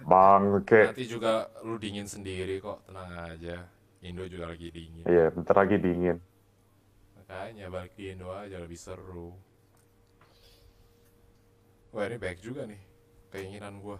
Bang, 0.02 0.66
kayak 0.66 0.92
Nanti 0.92 1.06
juga 1.06 1.46
lu 1.62 1.78
dingin 1.78 2.10
sendiri 2.10 2.58
kok, 2.58 2.82
tenang 2.90 3.30
aja. 3.30 3.70
Indo 4.02 4.26
juga 4.26 4.50
lagi 4.50 4.68
dingin. 4.68 5.06
Iya, 5.06 5.30
bentar 5.30 5.54
lagi 5.54 5.78
dingin. 5.78 6.18
Makanya 7.16 7.70
balik 7.70 7.94
di 7.94 8.10
Indo 8.12 8.28
aja 8.34 8.58
lebih 8.58 8.76
seru. 8.76 9.32
Wah 11.94 12.04
ini 12.10 12.18
baik 12.18 12.42
juga 12.42 12.66
nih 12.66 12.82
keinginan 13.34 13.82
gua. 13.82 13.98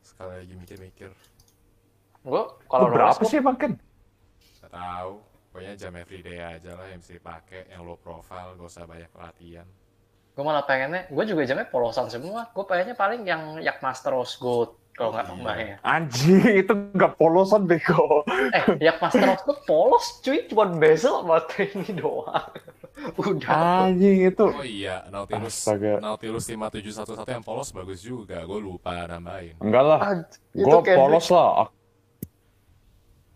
Sekali 0.00 0.40
lagi 0.40 0.54
mikir-mikir. 0.56 1.10
Gue 2.24 2.42
kalau 2.72 2.88
berapa 2.88 3.20
sih 3.22 3.38
emang 3.38 3.60
kan? 3.60 3.76
Gak 4.64 4.72
tahu. 4.72 5.20
Pokoknya 5.52 5.72
jam 5.76 5.92
everyday 5.94 6.40
aja 6.40 6.72
lah 6.74 6.88
yang 6.88 7.00
bisa 7.00 7.16
dipakai, 7.16 7.68
yang 7.68 7.84
low 7.84 8.00
profile, 8.00 8.56
gak 8.56 8.66
usah 8.66 8.88
banyak 8.88 9.12
latihan. 9.12 9.68
gue 10.36 10.44
malah 10.44 10.68
pengennya, 10.68 11.08
gue 11.08 11.24
juga 11.24 11.48
jamnya 11.48 11.64
polosan 11.64 12.12
semua. 12.12 12.52
Gue 12.52 12.60
pengennya 12.68 12.92
paling 12.92 13.24
yang 13.24 13.56
Yak 13.56 13.80
Master 13.80 14.12
Rose 14.12 14.36
Gold 14.36 14.76
kalau 14.96 15.12
nggak 15.12 15.24
Iya. 15.24 15.30
tambahnya. 15.30 15.74
Anjing, 15.84 16.40
itu 16.64 16.72
nggak 16.96 17.12
polosan 17.20 17.68
bego. 17.68 18.24
Eh, 18.26 18.64
Yak 18.80 18.96
Master 19.04 19.36
Gold 19.44 19.60
polos 19.68 20.06
cuy, 20.24 20.48
cuma 20.48 20.64
bezel 20.72 21.20
sama 21.20 21.44
ini 21.60 21.90
doang. 22.00 22.48
Udah. 23.20 23.84
Anjing 23.92 24.32
itu. 24.32 24.46
Oh 24.48 24.64
iya, 24.64 25.04
Nautilus, 25.12 25.52
Astaga. 25.52 26.00
Nautilus 26.00 26.48
5711 26.48 27.28
yang 27.28 27.44
polos 27.44 27.68
bagus 27.76 28.00
juga. 28.00 28.40
Gue 28.48 28.56
lupa 28.56 29.04
nambahin. 29.04 29.60
Enggak 29.60 29.84
lah, 29.84 30.00
itu 30.56 30.64
gue 30.64 30.96
polos 30.96 31.28
lah. 31.28 31.68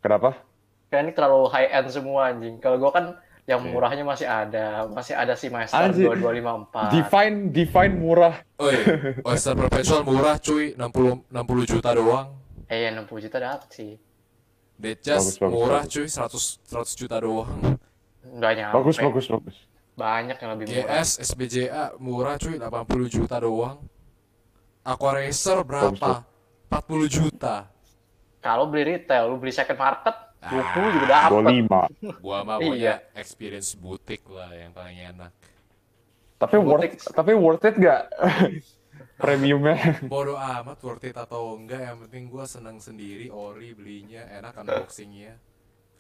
Kenapa? 0.01 0.49
kayak 0.91 1.07
ini 1.07 1.13
terlalu 1.15 1.47
high 1.55 1.71
end 1.71 1.89
semua 1.95 2.35
anjing. 2.35 2.59
Kalau 2.59 2.83
gue 2.83 2.91
kan 2.91 3.15
yang 3.51 3.61
Iya. 3.61 3.71
murahnya 3.75 4.05
masih 4.07 4.31
ada, 4.31 4.87
masih 4.87 5.19
ada 5.19 5.35
si 5.35 5.51
Master 5.51 5.91
Anjing. 5.91 6.07
2254. 6.07 6.95
Define, 6.95 7.37
define 7.51 7.95
murah. 7.99 8.35
Oh 8.57 8.71
iya, 8.73 9.19
Oyster 9.27 9.59
Perpetual 9.59 10.07
murah 10.07 10.39
cuy, 10.39 10.79
60, 10.79 11.27
60 11.27 11.67
juta 11.67 11.91
doang. 11.91 12.31
Eh, 12.71 12.87
ya 12.87 12.95
60 12.95 13.19
juta 13.21 13.37
dapet 13.37 13.69
sih. 13.75 13.93
Dejas 14.79 15.19
Bagus, 15.21 15.37
bagus, 15.37 15.51
murah 15.53 15.83
bagus. 15.83 15.93
cuy, 15.93 16.07
100, 16.07 16.63
100 16.65 16.95
juta 16.97 17.17
doang. 17.19 17.51
Nggak 18.23 18.53
nyampe. 18.55 18.75
Bagus, 18.79 18.97
bagus, 18.97 19.27
bagus. 19.27 19.57
Banyak 19.93 20.37
yang 20.39 20.51
lebih 20.55 20.65
murah. 20.71 20.87
GS, 21.03 21.11
SBJA 21.27 21.83
murah 21.99 22.39
cuy, 22.39 22.55
80 22.55 22.71
juta 23.11 23.37
doang. 23.37 23.83
Aqua 24.81 25.11
Racer 25.13 25.59
berapa? 25.61 26.23
40 26.71 27.11
juta. 27.11 27.67
Kalau 28.39 28.65
beli 28.65 28.87
retail, 28.89 29.27
lu 29.27 29.37
beli 29.37 29.51
second 29.51 29.77
market, 29.77 30.15
20 30.41 30.97
juga 30.97 31.07
Dua 31.07 31.41
dapet. 31.41 31.53
lima. 31.53 31.83
Gua 32.19 32.39
mah 32.41 32.57
Iya. 32.57 32.65
punya 32.65 32.95
experience 33.15 33.75
butik 33.75 34.25
lah 34.27 34.49
yang 34.51 34.73
paling 34.73 34.97
enak. 34.97 35.33
Tapi 36.37 36.57
worth, 36.57 36.81
Boutique. 36.89 37.13
tapi 37.13 37.33
worth 37.35 37.65
it 37.65 37.77
gak? 37.77 38.03
Premiumnya. 39.21 40.01
Bodoh 40.03 40.41
amat 40.41 40.81
worth 40.81 41.05
it 41.05 41.13
atau 41.13 41.53
enggak, 41.53 41.81
yang 41.83 41.99
penting 42.01 42.23
gua 42.27 42.49
seneng 42.49 42.81
sendiri, 42.81 43.29
ori 43.29 43.77
belinya, 43.77 44.25
enak 44.33 44.57
unboxingnya. 44.57 45.37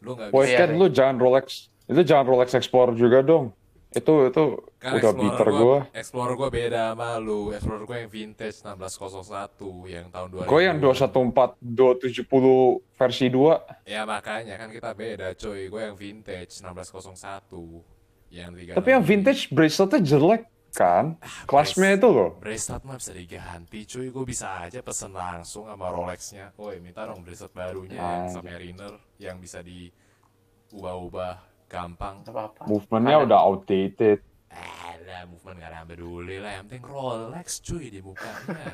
Lu 0.01 0.17
nggak 0.17 0.33
Boy, 0.33 0.49
bisa 0.49 0.51
Iya, 0.51 0.59
kan 0.59 0.71
lu 0.73 0.87
jangan 0.89 1.17
Rolex. 1.21 1.47
Itu 1.85 2.01
jangan 2.01 2.25
Rolex 2.25 2.57
Explorer 2.57 2.97
juga 2.97 3.21
dong. 3.21 3.53
Itu 3.91 4.31
itu 4.31 4.45
kan 4.79 5.03
udah 5.03 5.13
beater 5.19 5.49
gua. 5.51 5.79
Explorer 5.91 6.35
gua 6.39 6.47
beda 6.47 6.95
sama 6.95 7.19
lu. 7.19 7.51
Explorer 7.51 7.83
gua 7.83 7.99
yang 8.07 8.11
vintage 8.11 8.63
1601 8.63 9.91
yang 9.91 10.07
tahun 10.15 10.29
2000. 10.31 10.47
Gue 10.47 10.63
yang 10.63 10.79
214, 10.79 11.59
270 11.59 12.87
versi 12.95 13.27
2. 13.27 13.91
Ya 13.91 14.07
makanya 14.07 14.55
kan 14.63 14.71
kita 14.71 14.91
beda 14.95 15.35
coy. 15.35 15.67
Gue 15.67 15.83
yang 15.91 15.99
vintage 15.99 16.63
1601. 16.63 17.83
Yang 18.31 18.51
3 18.71 18.79
Tapi 18.79 18.89
yang 18.95 19.03
vintage 19.03 19.51
braceletnya 19.51 20.01
jelek 20.07 20.47
kan? 20.71 21.19
Kelasnya 21.51 21.99
itu 21.99 22.09
loh. 22.15 22.39
Bracelet 22.39 22.83
mah 22.87 22.95
bisa 22.95 23.11
diganti 23.11 23.79
cuy. 23.91 24.07
Gue 24.15 24.23
bisa 24.23 24.63
aja 24.63 24.79
pesen 24.87 25.11
langsung 25.11 25.67
sama 25.67 25.91
Rolexnya. 25.91 26.55
Woi 26.55 26.79
minta 26.79 27.03
dong 27.03 27.27
bracelet 27.27 27.51
barunya 27.51 27.99
yang 27.99 28.31
Anjir. 28.31 28.35
Submariner 28.39 28.95
yang 29.19 29.37
bisa 29.43 29.67
diubah-ubah 29.67 31.50
gampang. 31.71 32.27
apa-apa. 32.27 32.67
Movementnya 32.67 33.17
Ada. 33.23 33.27
udah 33.31 33.41
outdated. 33.47 34.19
Eh 34.51 34.95
lah 35.07 35.23
movement 35.31 35.57
gak 35.59 35.71
ada 35.71 35.77
yang 35.79 35.89
peduli 35.89 36.37
lah. 36.43 36.51
Yang 36.59 36.65
penting 36.67 36.85
Rolex 36.85 37.47
cuy 37.63 37.87
di 37.87 38.01
mukanya. 38.03 38.67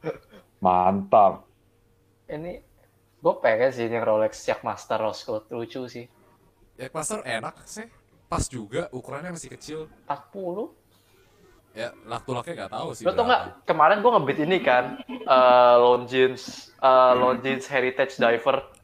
Mantap. 0.64 1.44
Ini 2.24 2.52
gue 3.20 3.34
pengen 3.44 3.70
sih 3.70 3.84
yang 3.84 4.04
Rolex 4.04 4.32
Yak 4.48 4.64
Master 4.64 4.96
Rose 4.96 5.24
Gold 5.24 5.44
lucu 5.52 5.84
sih. 5.84 6.08
ya 6.76 6.88
Master 6.88 7.20
enak 7.20 7.56
sih. 7.68 7.84
Pas 8.24 8.48
juga 8.48 8.88
ukurannya 8.90 9.36
masih 9.36 9.52
kecil. 9.52 9.78
40. 10.08 10.72
Ya 11.70 11.94
laku-lakunya 12.02 12.66
gak 12.66 12.72
tahu 12.72 12.88
sih. 12.96 13.04
Lo 13.04 13.12
tau 13.12 13.28
nggak 13.28 13.68
kemarin 13.68 14.00
gue 14.00 14.10
ngebit 14.10 14.38
ini 14.42 14.58
kan 14.58 14.84
eh 15.06 15.76
Longines 15.76 16.72
eh 16.74 17.12
Longines 17.14 17.68
Heritage 17.68 18.16
Diver 18.16 18.80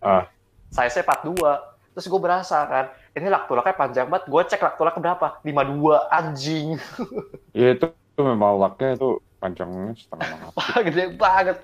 Ah, 0.00 0.24
size-nya 0.72 1.04
42. 1.04 1.69
Terus 1.90 2.06
gue 2.06 2.20
berasa 2.22 2.58
kan, 2.70 2.86
ini 3.18 3.26
laktulaknya 3.26 3.74
panjang 3.74 4.06
banget. 4.06 4.24
Gue 4.30 4.42
cek 4.46 4.62
laktulaknya 4.62 5.00
berapa? 5.02 5.26
52 5.42 6.06
anjing. 6.06 6.66
ya 7.58 7.74
itu, 7.74 7.86
itu 7.90 8.20
memang 8.22 8.62
laknya 8.62 8.94
itu 8.94 9.18
panjangnya 9.42 9.92
setengah. 9.98 10.28
Wah, 10.56 10.76
gede 10.86 11.04
banget. 11.18 11.58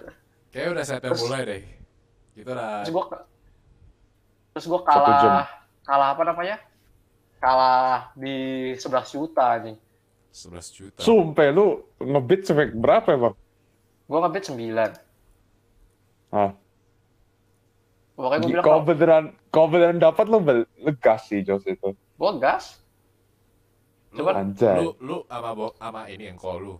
Kayaknya 0.51 0.71
udah 0.75 0.85
setnya 0.85 1.11
Terus- 1.15 1.23
mulai 1.23 1.43
deh. 1.47 1.63
Kita 2.37 2.49
udah 2.53 2.69
Terus 2.85 2.91
gue 2.93 3.05
terus 4.57 4.67
gue 4.73 4.81
kalah 4.89 5.49
kalah 5.85 6.09
apa 6.17 6.23
namanya? 6.25 6.57
Kalah 7.37 8.11
di 8.17 8.73
11 8.77 9.15
juta 9.15 9.45
anjing. 9.57 9.77
11 10.33 10.77
juta. 10.77 11.01
Sumpah 11.01 11.49
lu 11.53 11.85
ngebit 12.01 12.45
sampai 12.45 12.73
berapa 12.73 13.09
ya, 13.09 13.19
Bang? 13.21 13.35
Gue 14.05 14.19
ngebit 14.21 14.45
9. 14.53 14.97
Ah, 16.33 16.53
Pokoknya 18.17 18.39
gue 18.41 18.51
bilang 18.51 18.65
kalau 18.65 18.81
beneran 18.81 19.25
kalau 19.53 19.69
beneran 19.69 19.99
dapat 20.01 20.25
lu, 20.27 20.41
bel- 20.41 20.69
lu 20.81 20.93
gas 20.97 21.29
sih 21.29 21.45
Jos 21.45 21.63
itu. 21.65 21.93
gue 21.93 22.31
gas. 22.41 22.81
Lu, 24.17 24.25
Cuman- 24.25 24.37
Anjay. 24.41 24.81
lu, 24.81 24.97
lu 25.05 25.17
sama, 25.29 25.51
bo- 25.53 25.77
sama 25.77 26.09
ini 26.09 26.33
yang 26.33 26.41
call 26.41 26.59
lu. 26.59 26.75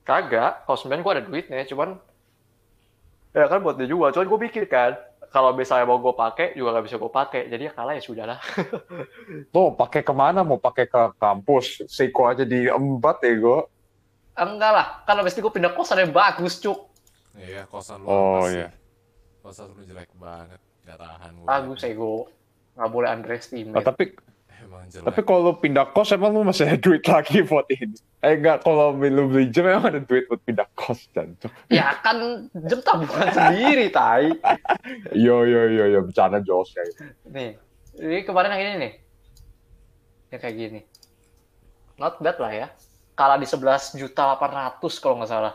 Kagak, 0.00 0.64
kalau 0.64 0.80
gue 0.80 1.12
ada 1.12 1.22
duitnya, 1.22 1.60
cuman 1.68 2.00
ya 3.30 3.44
kan 3.44 3.60
buat 3.60 3.76
dia 3.76 3.84
juga. 3.84 4.08
Cuman 4.10 4.26
gue 4.26 4.40
pikir 4.48 4.64
kan, 4.64 4.96
kalau 5.28 5.52
misalnya 5.52 5.84
mau 5.84 6.00
gue 6.00 6.16
pakai 6.16 6.56
juga 6.56 6.72
nggak 6.72 6.84
bisa 6.88 6.96
gue 6.96 7.12
pakai. 7.12 7.42
Jadi 7.46 7.68
ya 7.68 7.72
kalah 7.76 7.94
ya 7.94 8.02
sudah 8.02 8.24
lah. 8.24 8.40
Lo 9.54 9.76
pakai 9.76 10.00
ke 10.00 10.10
mana? 10.10 10.40
Mau 10.40 10.56
pakai 10.56 10.88
ke 10.88 11.12
kampus? 11.20 11.84
Seiko 11.86 12.24
aja 12.24 12.42
di 12.42 12.66
empat 12.66 13.20
ya 13.20 13.36
gue. 13.36 13.60
Enggak 14.32 14.72
lah, 14.72 14.86
kan 15.04 15.20
habis 15.20 15.36
itu 15.36 15.44
gue 15.44 15.52
pindah 15.52 15.76
kosan 15.76 16.00
yang 16.00 16.16
bagus, 16.16 16.56
cuk. 16.56 16.88
Iya, 17.36 17.68
kosan 17.68 18.00
lu 18.00 18.08
Oh, 18.08 18.48
iya. 18.48 18.72
Kosan 19.44 19.68
lu 19.76 19.84
jelek 19.84 20.08
banget. 20.16 20.56
Gak 20.82 20.96
tahan 20.96 21.30
gua. 21.36 21.46
Bagus 21.46 21.80
ego. 21.82 22.12
Nggak 22.74 22.90
boleh 22.90 23.06
Nah, 23.06 23.14
underestimate. 23.14 23.84
tapi 23.84 24.04
Emang 24.60 24.84
jelek. 24.86 25.04
tapi 25.08 25.20
kalau 25.22 25.40
lu 25.42 25.54
pindah 25.56 25.86
kos 25.88 26.12
emang 26.12 26.30
lu 26.30 26.42
masih 26.42 26.64
ada 26.64 26.76
duit 26.76 27.00
lagi 27.02 27.40
buat 27.40 27.64
ini. 27.66 27.96
Eh 28.20 28.36
enggak, 28.36 28.60
kalau 28.60 28.92
lu 28.92 29.22
beli 29.26 29.48
jam 29.48 29.64
emang 29.64 29.88
ada 29.88 30.00
duit 30.00 30.24
buat 30.26 30.40
pindah 30.40 30.68
kos 30.74 31.08
dan 31.10 31.32
Ya 31.66 31.96
kan 31.98 32.20
jam 32.54 32.80
tabungan 32.80 33.28
sendiri, 33.36 33.88
tai. 33.88 34.28
Yo 35.10 35.42
yo 35.42 35.64
yo 35.66 35.84
yo 35.88 36.00
bercanda 36.04 36.38
Jos 36.38 36.70
kayak. 36.70 36.92
Nih, 37.26 37.50
ini 37.96 38.20
kemarin 38.20 38.52
yang 38.52 38.62
ini 38.62 38.72
nih. 38.78 38.92
Ya 40.28 40.38
kayak 40.38 40.54
gini. 40.54 40.80
Not 41.96 42.16
bad 42.18 42.36
lah 42.36 42.52
ya. 42.54 42.68
Kalah 43.12 43.36
di 43.36 43.44
11 43.44 43.60
juta 43.94 44.32
800 44.34 44.80
kalau 44.96 45.18
nggak 45.18 45.28
salah. 45.30 45.54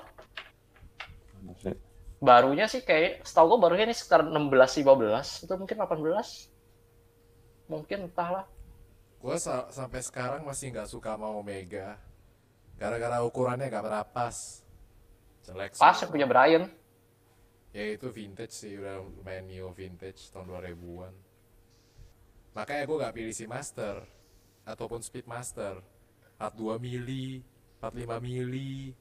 Barunya 2.25 2.65
sih 2.65 2.81
kayak, 2.81 3.21
setahu 3.21 3.53
gue 3.53 3.59
barunya 3.61 3.85
ini 3.85 3.93
sekitar 3.93 4.25
16-15, 4.25 5.45
atau 5.45 5.55
mungkin 5.61 5.77
18. 5.77 6.49
Mungkin 7.69 8.09
entahlah. 8.09 8.45
Gua 9.21 9.37
sa- 9.37 9.69
sampai 9.69 10.01
sekarang 10.01 10.41
masih 10.45 10.73
nggak 10.73 10.89
suka 10.89 11.13
sama 11.17 11.29
Omega. 11.29 11.97
Gara-gara 12.81 13.21
ukurannya 13.21 13.69
nggak 13.69 13.85
pernah 13.85 14.05
pas. 14.05 14.65
Jelek 15.45 15.77
Pas 15.77 15.97
yang 16.01 16.09
punya 16.09 16.25
Brian. 16.25 16.65
Ya 17.75 17.83
itu 17.93 18.07
vintage 18.09 18.55
sih, 18.55 18.79
udah 18.79 19.03
lumayan 19.03 19.45
neo 19.45 19.69
vintage 19.69 20.33
tahun 20.33 20.47
2000-an. 20.47 21.13
Makanya 22.55 22.87
gue 22.87 22.97
gak 23.03 23.15
pilih 23.19 23.35
si 23.35 23.45
Master 23.51 23.99
ataupun 24.63 25.03
Speedmaster. 25.03 25.83
42 26.39 26.79
mili, 26.79 27.43
45 27.83 28.23
mili. 28.23 28.95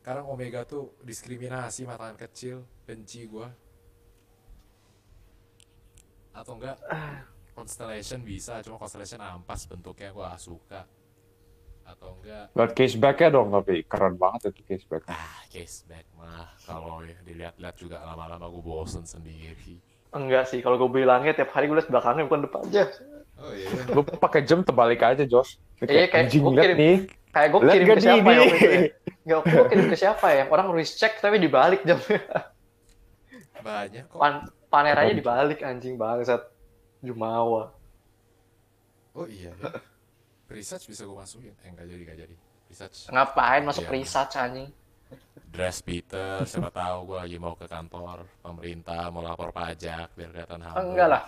Karena 0.00 0.24
Omega 0.24 0.64
tuh 0.64 0.96
diskriminasi 1.04 1.84
sama 1.84 2.00
tangan 2.00 2.16
kecil, 2.16 2.56
benci 2.88 3.28
gue. 3.28 3.48
Atau 6.32 6.56
enggak 6.56 6.78
Constellation 7.52 8.24
bisa, 8.24 8.64
cuma 8.64 8.80
Constellation 8.80 9.20
ampas 9.20 9.68
bentuknya 9.68 10.08
gue 10.10 10.24
gak 10.24 10.40
suka. 10.40 10.80
Atau 11.84 12.16
enggak 12.16 12.48
Lihat 12.54 12.70
casebacknya 12.72 13.28
dong 13.28 13.48
tapi 13.52 13.84
keren 13.84 14.14
banget 14.16 14.54
itu 14.54 14.62
caseback. 14.64 15.02
ah 15.10 15.42
caseback 15.50 16.06
mah 16.16 16.48
kalau 16.64 17.02
ya 17.04 17.18
dilihat-lihat 17.20 17.76
juga 17.76 18.00
lama-lama 18.00 18.46
gue 18.46 18.62
bosen 18.62 19.04
sendiri. 19.04 19.76
Enggak 20.10 20.48
sih, 20.48 20.58
kalau 20.58 20.74
gue 20.74 20.88
beli 20.88 21.06
langit 21.06 21.36
tiap 21.36 21.52
hari 21.52 21.68
gue 21.68 21.76
liat 21.76 21.86
belakangnya 21.86 22.24
bukan 22.26 22.42
depannya. 22.48 22.84
Oh 23.40 23.52
iya. 23.52 23.68
Lu 23.92 24.00
pakai 24.02 24.42
jam 24.42 24.60
terbalik 24.60 25.00
aja 25.00 25.22
Jos. 25.22 25.60
Ini 25.80 25.86
Iya, 25.86 26.04
kayak 26.08 26.26
gua 26.34 26.50
lihat 26.52 26.64
kirim- 26.66 26.78
nih. 26.78 26.96
Kayak 27.30 27.48
gue 27.48 27.60
Lihat 27.62 27.74
kirim 27.74 27.86
ke 27.86 28.00
siapa 28.02 28.30
ya 28.30 28.42
ini? 28.42 28.78
Ya? 29.22 29.38
Enggak, 29.38 29.40
gue 29.46 29.64
kirim 29.68 29.86
ke 29.86 29.96
siapa 29.96 30.26
ya? 30.32 30.44
Orang 30.48 30.72
wrist 30.72 30.96
check 30.96 31.20
tapi 31.20 31.36
dibalik 31.36 31.84
jamnya. 31.84 32.20
Banyak 33.60 34.08
kok. 34.08 34.16
Pan- 34.16 34.48
paneranya 34.72 35.12
Apa? 35.12 35.20
dibalik 35.20 35.60
anjing 35.60 35.94
bangsat. 35.94 36.40
Jumawa. 37.00 37.72
Oh 39.12 39.26
iya 39.26 39.52
ya. 39.56 39.70
Research 40.48 40.88
bisa 40.88 41.04
gue 41.04 41.16
masukin. 41.16 41.52
Eh 41.60 41.68
enggak 41.68 41.86
jadi, 41.88 42.02
enggak 42.02 42.18
jadi. 42.26 42.34
Research. 42.68 42.96
Ngapain 43.08 43.62
masuk 43.64 43.84
Iya. 43.84 43.92
research 43.92 44.34
anjing? 44.36 44.68
Dress 45.50 45.82
Peter, 45.82 46.46
siapa 46.46 46.70
tahu 46.70 47.10
gue 47.10 47.18
lagi 47.18 47.34
mau 47.34 47.58
ke 47.58 47.66
kantor 47.66 48.22
pemerintah, 48.38 49.10
mau 49.10 49.18
lapor 49.18 49.50
pajak 49.50 50.14
biar 50.14 50.30
kelihatan 50.30 50.62
humble 50.62 50.80
Enggak 50.86 51.08
lah. 51.10 51.22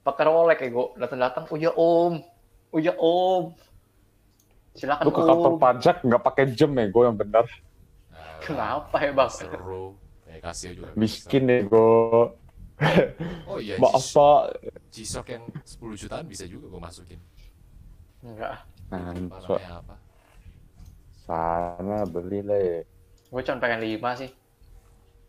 Pakai 0.00 0.24
Rolex 0.28 0.58
ego 0.60 0.92
datang-datang. 0.96 1.44
Oh 1.48 1.56
ya 1.56 1.72
om. 1.72 2.20
Oh 2.70 2.80
ya 2.80 2.92
om. 2.96 3.56
Silakan 4.80 5.04
Lu 5.04 5.12
ke 5.12 5.22
kantor 5.28 5.52
pajak 5.60 5.96
nggak 6.00 6.22
pakai 6.24 6.44
jam 6.56 6.72
ya, 6.72 6.88
gue 6.88 7.02
yang 7.04 7.16
benar. 7.20 7.44
Nah, 8.08 8.36
Kenapa 8.44 8.96
ya 9.04 9.12
bang? 9.12 9.28
Seru. 9.28 9.84
Ya 10.24 10.36
kasih 10.40 10.68
juga. 10.72 10.90
Miskin 10.96 11.44
ya 11.44 11.58
gue. 11.68 12.24
Oh 13.44 13.58
iya, 13.60 13.76
Maaf 13.82 14.00
pak. 14.00 14.40
G-Shock 14.88 15.28
yang 15.28 15.44
10 15.68 16.00
jutaan 16.00 16.24
bisa 16.24 16.48
juga 16.48 16.72
gue 16.72 16.80
masukin. 16.80 17.20
Enggak. 18.24 18.64
Nah, 18.88 19.12
Apa 19.12 19.38
so, 19.44 19.54
apa? 19.60 19.94
sana 21.28 22.02
beli 22.08 22.40
lah 22.42 22.58
ya. 22.58 22.80
Gue 23.30 23.42
cuma 23.44 23.62
pengen 23.62 23.80
lima 23.84 24.10
sih. 24.16 24.30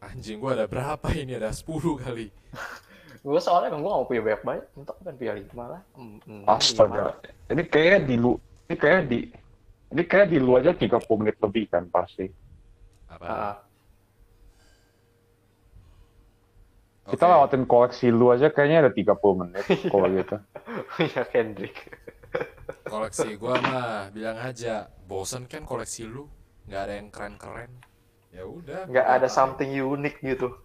Anjing 0.01 0.41
gue 0.41 0.49
ada 0.49 0.65
berapa 0.65 1.07
ini? 1.13 1.37
Ada 1.37 1.53
10 1.53 1.67
kali. 2.01 2.31
Gue 3.21 3.37
soalnya 3.37 3.69
emang 3.69 3.85
gue 3.85 3.91
gak 3.93 3.99
mau 4.01 4.07
punya 4.09 4.21
banyak 4.25 4.41
banyak. 4.41 4.65
Untuk 4.73 4.97
kan 4.97 5.13
punya 5.13 5.33
lima 5.37 5.63
lah. 5.77 5.81
Hmm, 5.93 6.41
Astaga. 6.49 7.21
Ini 7.53 7.63
kayak 7.69 8.09
di 8.09 8.17
lu, 8.17 8.33
ini 8.65 8.73
kayak 8.73 9.05
di, 9.05 9.29
ini 9.91 10.03
kayak 10.07 10.31
di 10.31 10.39
lu 10.39 10.55
aja 10.55 10.71
30 10.71 11.19
menit 11.19 11.35
lebih 11.39 11.67
kan 11.67 11.87
pasti. 11.91 12.27
Apa? 13.11 13.25
Ah, 13.27 13.55
Kita 17.01 17.27
Oke. 17.27 17.33
lewatin 17.33 17.63
koleksi 17.67 18.07
lu 18.07 18.31
aja 18.31 18.47
kayaknya 18.53 18.87
ada 18.87 18.91
30 18.93 19.41
menit 19.41 19.65
kalau 19.91 20.07
gitu. 20.07 20.37
ya 21.11 21.23
Kendrick. 21.27 21.75
Koleksi 22.87 23.35
gue 23.35 23.55
mah 23.57 24.07
bilang 24.15 24.39
aja, 24.39 24.87
bosen 25.09 25.43
kan 25.49 25.67
koleksi 25.67 26.07
lu? 26.07 26.31
Nggak 26.69 26.81
ada 26.87 26.93
yang 26.95 27.09
keren-keren. 27.11 27.71
Ya 28.31 28.47
udah. 28.47 28.87
Nggak 28.87 29.05
gua 29.05 29.15
ada 29.19 29.27
something 29.27 29.75
unik 29.75 30.15
gitu. 30.23 30.55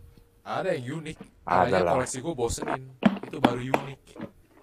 Ada 0.46 0.78
yang 0.78 1.02
unik. 1.02 1.16
Ada 1.42 1.82
koleksi 1.82 2.22
gue 2.22 2.34
bosenin. 2.38 2.82
Itu 3.26 3.42
baru 3.42 3.58
unik. 3.58 4.00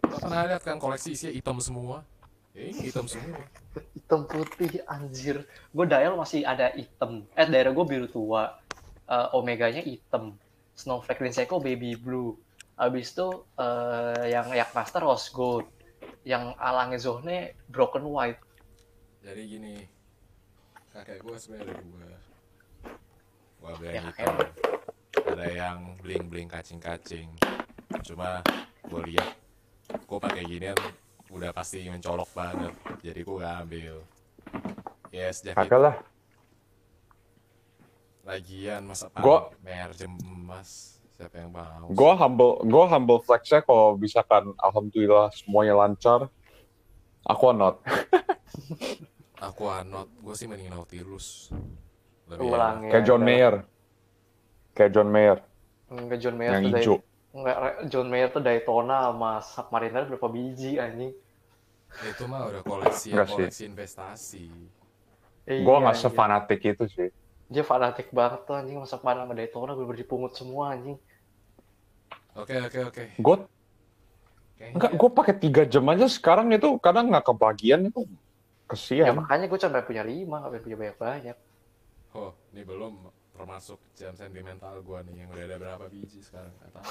Lo 0.07 0.15
pernah 0.23 0.47
lihat 0.47 0.63
kan 0.63 0.79
koleksi 0.79 1.11
isinya 1.11 1.33
hitam 1.35 1.59
semua? 1.59 2.07
Ya 2.53 2.69
ini 2.69 2.93
hitam 2.93 3.09
semua. 3.09 3.41
Hitam 3.97 4.29
putih 4.29 4.85
anjir. 4.85 5.41
Gue 5.73 5.85
dial 5.89 6.13
masih 6.13 6.45
ada 6.45 6.69
hitam. 6.77 7.25
Eh 7.33 7.49
daerah 7.49 7.73
gue 7.73 7.85
biru 7.85 8.05
tua. 8.05 8.61
Eh, 9.09 9.27
Omeganya 9.37 9.81
hitam. 9.81 10.37
Snowflake 10.77 11.25
Linseko 11.25 11.57
baby 11.57 11.97
blue. 11.97 12.37
Abis 12.77 13.17
itu 13.17 13.45
eh, 13.57 14.29
yang 14.29 14.53
Yak 14.53 14.69
Master 14.77 15.01
rose 15.01 15.33
gold. 15.33 15.65
Yang 16.21 16.53
alangnya 16.61 16.99
zone 17.01 17.57
broken 17.73 18.05
white. 18.05 18.39
Jadi 19.25 19.41
gini, 19.49 19.73
kakek 20.93 21.25
gue 21.25 21.35
sebenarnya 21.35 21.73
ada 21.73 21.81
dua. 21.81 22.05
Ya, 23.81 23.89
yang 23.97 24.05
kakek 24.13 24.25
hitam. 24.29 24.49
Ada 25.33 25.47
yang 25.49 25.77
bling 26.05 26.25
bling 26.29 26.49
kacing 26.53 26.77
kacing. 26.77 27.33
Cuma 28.05 28.45
gue 28.85 29.01
lihat, 29.09 29.33
gue 29.89 30.19
pakai 30.21 30.45
ginian 30.45 30.77
udah 31.33 31.49
pasti 31.49 31.81
mencolok 31.89 32.29
banget. 32.31 32.73
Jadi 33.01 33.19
gue 33.25 33.35
gak 33.41 33.55
ambil. 33.65 33.95
Ya 35.09 35.27
sejak 35.33 35.53
itu 35.53 35.59
Kagak 35.65 35.81
lah. 35.81 35.95
lagian 38.23 38.87
masa 38.87 39.11
Gua- 39.19 39.51
emas. 39.59 40.95
Siapa 41.13 41.43
yang 41.43 41.51
mau? 41.53 41.91
Gue 41.91 42.11
humble, 42.15 42.53
gue 42.65 42.85
humble 42.89 43.19
flexnya 43.21 43.61
kalau 43.61 43.99
misalkan 43.99 44.55
alhamdulillah 44.57 45.29
semuanya 45.35 45.75
lancar. 45.77 46.31
Aku 47.27 47.51
not. 47.51 47.83
Aku 49.51 49.67
anot, 49.67 50.07
gue 50.23 50.35
sih 50.39 50.47
mending 50.47 50.71
Nautilus. 50.71 51.51
Lebih 52.31 52.47
Ulang 52.47 52.87
enak. 52.87 52.91
Kayak 52.95 53.05
John 53.05 53.21
Mayer. 53.21 53.55
Kayak 54.73 54.91
John 54.95 55.09
Mayer 55.11 55.37
Enggak 55.93 56.19
John 56.23 56.35
Mayer 56.39 56.51
yang 56.57 56.65
hijau. 56.73 56.95
Enggak, 57.33 57.55
John 57.89 58.07
Mayer 58.09 58.29
tuh 58.33 58.41
Daytona 58.41 59.13
sama 59.13 59.31
Submariner 59.41 60.03
berapa 60.09 60.27
biji 60.29 60.81
anjing. 60.81 61.13
Itu 62.01 62.23
mah 62.25 62.49
udah 62.49 62.61
koleksi 62.61 63.09
sih. 63.09 63.13
koleksi 63.13 63.63
investasi. 63.65 64.45
Iya, 65.43 65.61
Gue 65.61 65.75
nggak 65.77 65.93
anjing. 65.93 66.09
sefanatik 66.09 66.61
itu 66.63 66.83
sih. 66.87 67.09
Dia 67.47 67.61
fanatik 67.61 68.09
banget 68.09 68.43
tuh 68.43 68.55
anjing 68.55 68.79
masa 68.79 68.97
mana 68.99 69.23
sama 69.23 69.33
Daytona 69.33 69.71
gue 69.73 69.85
dipungut 69.93 70.33
semua 70.33 70.73
anjing. 70.73 70.97
Oke 72.33 72.55
oke 72.57 72.79
oke. 72.89 73.03
Gue 73.17 73.35
Kayaknya 74.53 74.73
enggak, 74.73 74.91
gue 74.95 75.09
pakai 75.11 75.35
tiga 75.35 75.63
jam 75.65 75.85
aja 75.85 76.05
sekarang 76.07 76.47
itu 76.49 76.69
kadang 76.79 77.09
nggak 77.09 77.25
kebagian 77.25 77.83
itu 77.83 78.05
Ya 78.05 78.15
kesian. 78.69 79.13
makanya 79.13 79.45
gue 79.45 79.59
cuma 79.59 79.81
punya 79.83 80.01
lima, 80.01 80.39
gak 80.39 80.49
pengen 80.49 80.63
punya 80.63 80.77
banyak-banyak. 80.79 81.37
Oh, 82.13 82.31
ini 82.49 82.61
belum 82.63 82.93
termasuk 83.33 83.81
jam 83.93 84.13
sentimental 84.13 84.77
gua 84.81 85.01
nih 85.01 85.25
yang 85.25 85.29
udah 85.29 85.43
ada 85.43 85.57
berapa 85.57 85.85
biji 85.89 86.21
sekarang 86.21 86.53
nggak 86.53 86.71
tahu. 86.71 86.89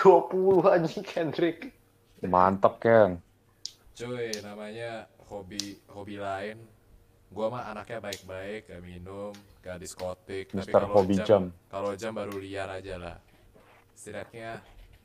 20 0.62 0.72
anjing 0.72 1.02
Kendrick. 1.02 1.74
Mantap 2.22 2.78
kan. 2.80 3.18
Cuy, 3.94 4.34
namanya 4.42 5.06
hobi 5.30 5.78
hobi 5.86 6.18
lain. 6.18 6.58
Gua 7.30 7.46
mah 7.46 7.70
anaknya 7.70 8.02
baik-baik, 8.02 8.66
gak 8.66 8.82
minum, 8.82 9.30
gak 9.62 9.78
diskotik. 9.78 10.50
Tapi 10.50 10.66
Mister 10.66 10.82
kalau 10.82 10.98
Hobi 10.98 11.14
jam, 11.14 11.26
Jam. 11.26 11.42
kalau 11.70 11.94
jam 11.94 12.10
baru 12.10 12.34
liar 12.42 12.66
aja 12.74 12.98
lah. 12.98 13.16
Setidaknya 13.94 14.58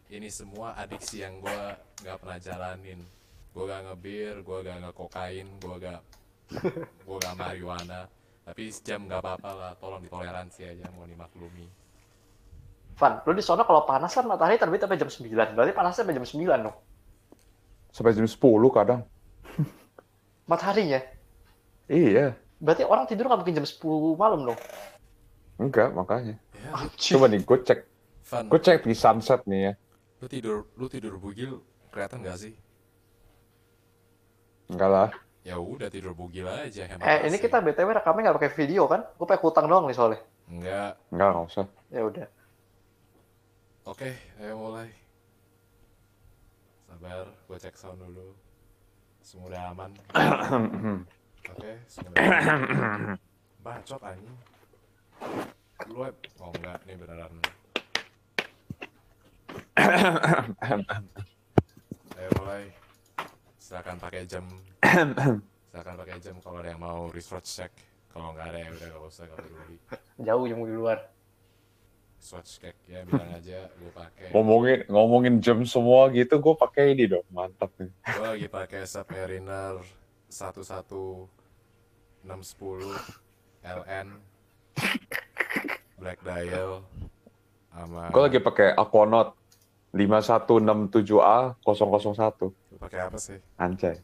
ini 0.10 0.26
semua 0.34 0.74
adiksi 0.74 1.22
yang 1.22 1.38
gua 1.38 1.78
nggak 2.02 2.18
pernah 2.18 2.38
jalanin. 2.42 3.02
Gua 3.54 3.64
gak 3.70 3.82
ngebir, 3.94 4.42
gua 4.42 4.58
gak 4.66 4.78
ngekokain, 4.82 5.48
gua 5.62 5.76
gak 5.78 6.02
gua 7.06 7.18
gak 7.22 7.36
marijuana. 7.38 8.10
Tapi 8.42 8.74
jam 8.82 9.06
gak 9.06 9.22
apa-apa 9.22 9.52
lah, 9.54 9.72
tolong 9.78 10.02
ditoleransi 10.02 10.66
aja, 10.66 10.90
mau 10.98 11.06
dimaklumi. 11.06 11.70
Van, 12.98 13.22
lu 13.22 13.38
di 13.38 13.46
sana 13.46 13.62
kalau 13.70 13.86
panas 13.86 14.12
kan 14.18 14.26
matahari 14.26 14.58
terbit 14.58 14.82
sampai 14.82 14.98
jam 14.98 15.10
9. 15.14 15.54
Berarti 15.54 15.74
panasnya 15.78 16.02
sampai 16.02 16.18
jam 16.18 16.26
9 16.26 16.66
dong. 16.66 16.78
Sampai 17.90 18.14
jam 18.14 18.26
10 18.26 18.38
kadang. 18.70 19.02
Mataharinya. 20.46 21.02
Iya. 21.86 22.38
Berarti 22.58 22.84
orang 22.86 23.06
tidur 23.06 23.26
nggak 23.26 23.40
mungkin 23.42 23.58
jam 23.62 23.68
10 23.68 24.16
malam 24.16 24.46
dong. 24.46 24.60
Enggak, 25.60 25.92
makanya. 25.92 26.36
Ya. 26.56 26.72
Coba 26.96 27.28
nih, 27.28 27.42
gue 27.44 27.58
cek. 27.64 27.80
Van, 28.30 28.46
Gue 28.46 28.60
cek 28.62 28.86
di 28.86 28.96
sunset 28.96 29.42
nih 29.46 29.62
ya. 29.70 29.74
lu 30.20 30.28
tidur 30.28 30.68
lu 30.76 30.86
tidur 30.92 31.16
bugil 31.16 31.64
kelihatan 31.96 32.20
gak 32.22 32.36
sih? 32.38 32.52
Enggak 34.68 34.90
lah. 34.92 35.10
Ya 35.42 35.56
udah 35.56 35.88
tidur 35.88 36.12
bugil 36.12 36.44
aja 36.46 36.84
hemat 36.86 37.08
Eh, 37.08 37.32
ini 37.32 37.40
kita 37.40 37.64
BTW 37.64 37.96
rekamnya 37.96 38.28
nggak 38.28 38.38
pakai 38.38 38.52
video 38.54 38.86
kan? 38.86 39.08
Gue 39.16 39.24
pakai 39.26 39.40
hutang 39.42 39.66
doang 39.66 39.88
nih 39.88 39.96
soalnya. 39.96 40.20
Enggak. 40.52 41.00
Enggak, 41.10 41.30
enggak 41.32 41.48
usah. 41.48 41.66
Ya 41.90 42.02
udah. 42.04 42.28
Oke, 43.88 44.12
ayo 44.38 44.54
mulai. 44.60 44.92
Sabar, 47.00 47.32
gue 47.32 47.56
cek 47.56 47.80
sound 47.80 47.96
dulu. 47.96 48.36
Semua 49.24 49.48
udah 49.48 49.72
aman. 49.72 49.92
Oke, 51.56 51.80
semua 51.88 52.12
udah 52.12 52.44
aman. 52.44 53.16
Bacot 53.64 54.04
anjing. 54.04 54.36
Lu 55.88 56.04
web. 56.04 56.16
Oh 56.44 56.52
enggak, 56.60 56.76
ini 56.84 57.00
beneran. 57.00 57.32
Ayo 62.20 62.30
mulai. 62.36 62.68
Silakan 63.64 63.96
pakai 64.04 64.28
jam. 64.28 64.44
Silakan 65.72 65.96
pakai 66.04 66.20
jam 66.20 66.36
kalau 66.44 66.60
ada 66.60 66.76
yang 66.76 66.84
mau 66.84 67.08
research 67.16 67.48
check. 67.48 67.72
Kalau 68.12 68.36
nggak 68.36 68.52
ada 68.52 68.60
ya 68.60 68.76
udah 68.76 68.88
gak 68.92 69.08
usah 69.08 69.24
gak 69.24 69.40
peduli. 69.40 69.80
Jauh 70.20 70.44
jam 70.52 70.60
di 70.68 70.76
luar. 70.76 71.00
Swatch 72.20 72.60
check 72.60 72.76
ya 72.84 73.08
bilang 73.08 73.32
aja 73.32 73.72
gue 73.72 73.92
pakai. 73.96 74.30
ngomongin 74.36 74.84
ngomongin 74.92 75.36
jam 75.40 75.64
semua 75.64 76.12
gitu, 76.12 76.36
gue 76.38 76.56
pakai 76.56 76.92
ini 76.92 77.08
dong. 77.08 77.24
Mantap 77.32 77.72
nih. 77.80 77.90
Gue 78.06 78.28
lagi 78.28 78.48
pakai 78.48 78.84
Submariner 78.84 79.80
11610 80.28 81.32
LN 83.64 84.08
Black 85.98 86.20
Dial 86.22 86.84
sama 87.72 88.12
Gue 88.12 88.22
lagi 88.28 88.40
pakai 88.40 88.76
Aquanaut 88.76 89.34
5167A 89.90 91.58
001. 91.66 92.46
Lu 92.46 92.78
pakai 92.78 93.00
apa 93.00 93.18
sih? 93.18 93.40
Anjay. 93.58 93.98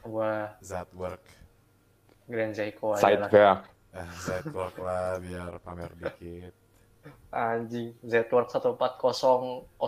Gua 0.00 0.56
Zatwork 0.64 1.20
Grand 2.24 2.56
Seiko 2.56 2.96
aja 2.96 3.04
Side 3.04 3.20
lah. 3.20 3.28
back. 3.28 3.58
eh, 3.92 4.10
Zatwork 4.24 4.80
lah 4.80 5.20
biar 5.20 5.60
pamer 5.60 5.92
dikit 6.00 6.54
Anjing. 7.30 7.94
Z-Work 8.02 8.50
140025. 8.50 9.78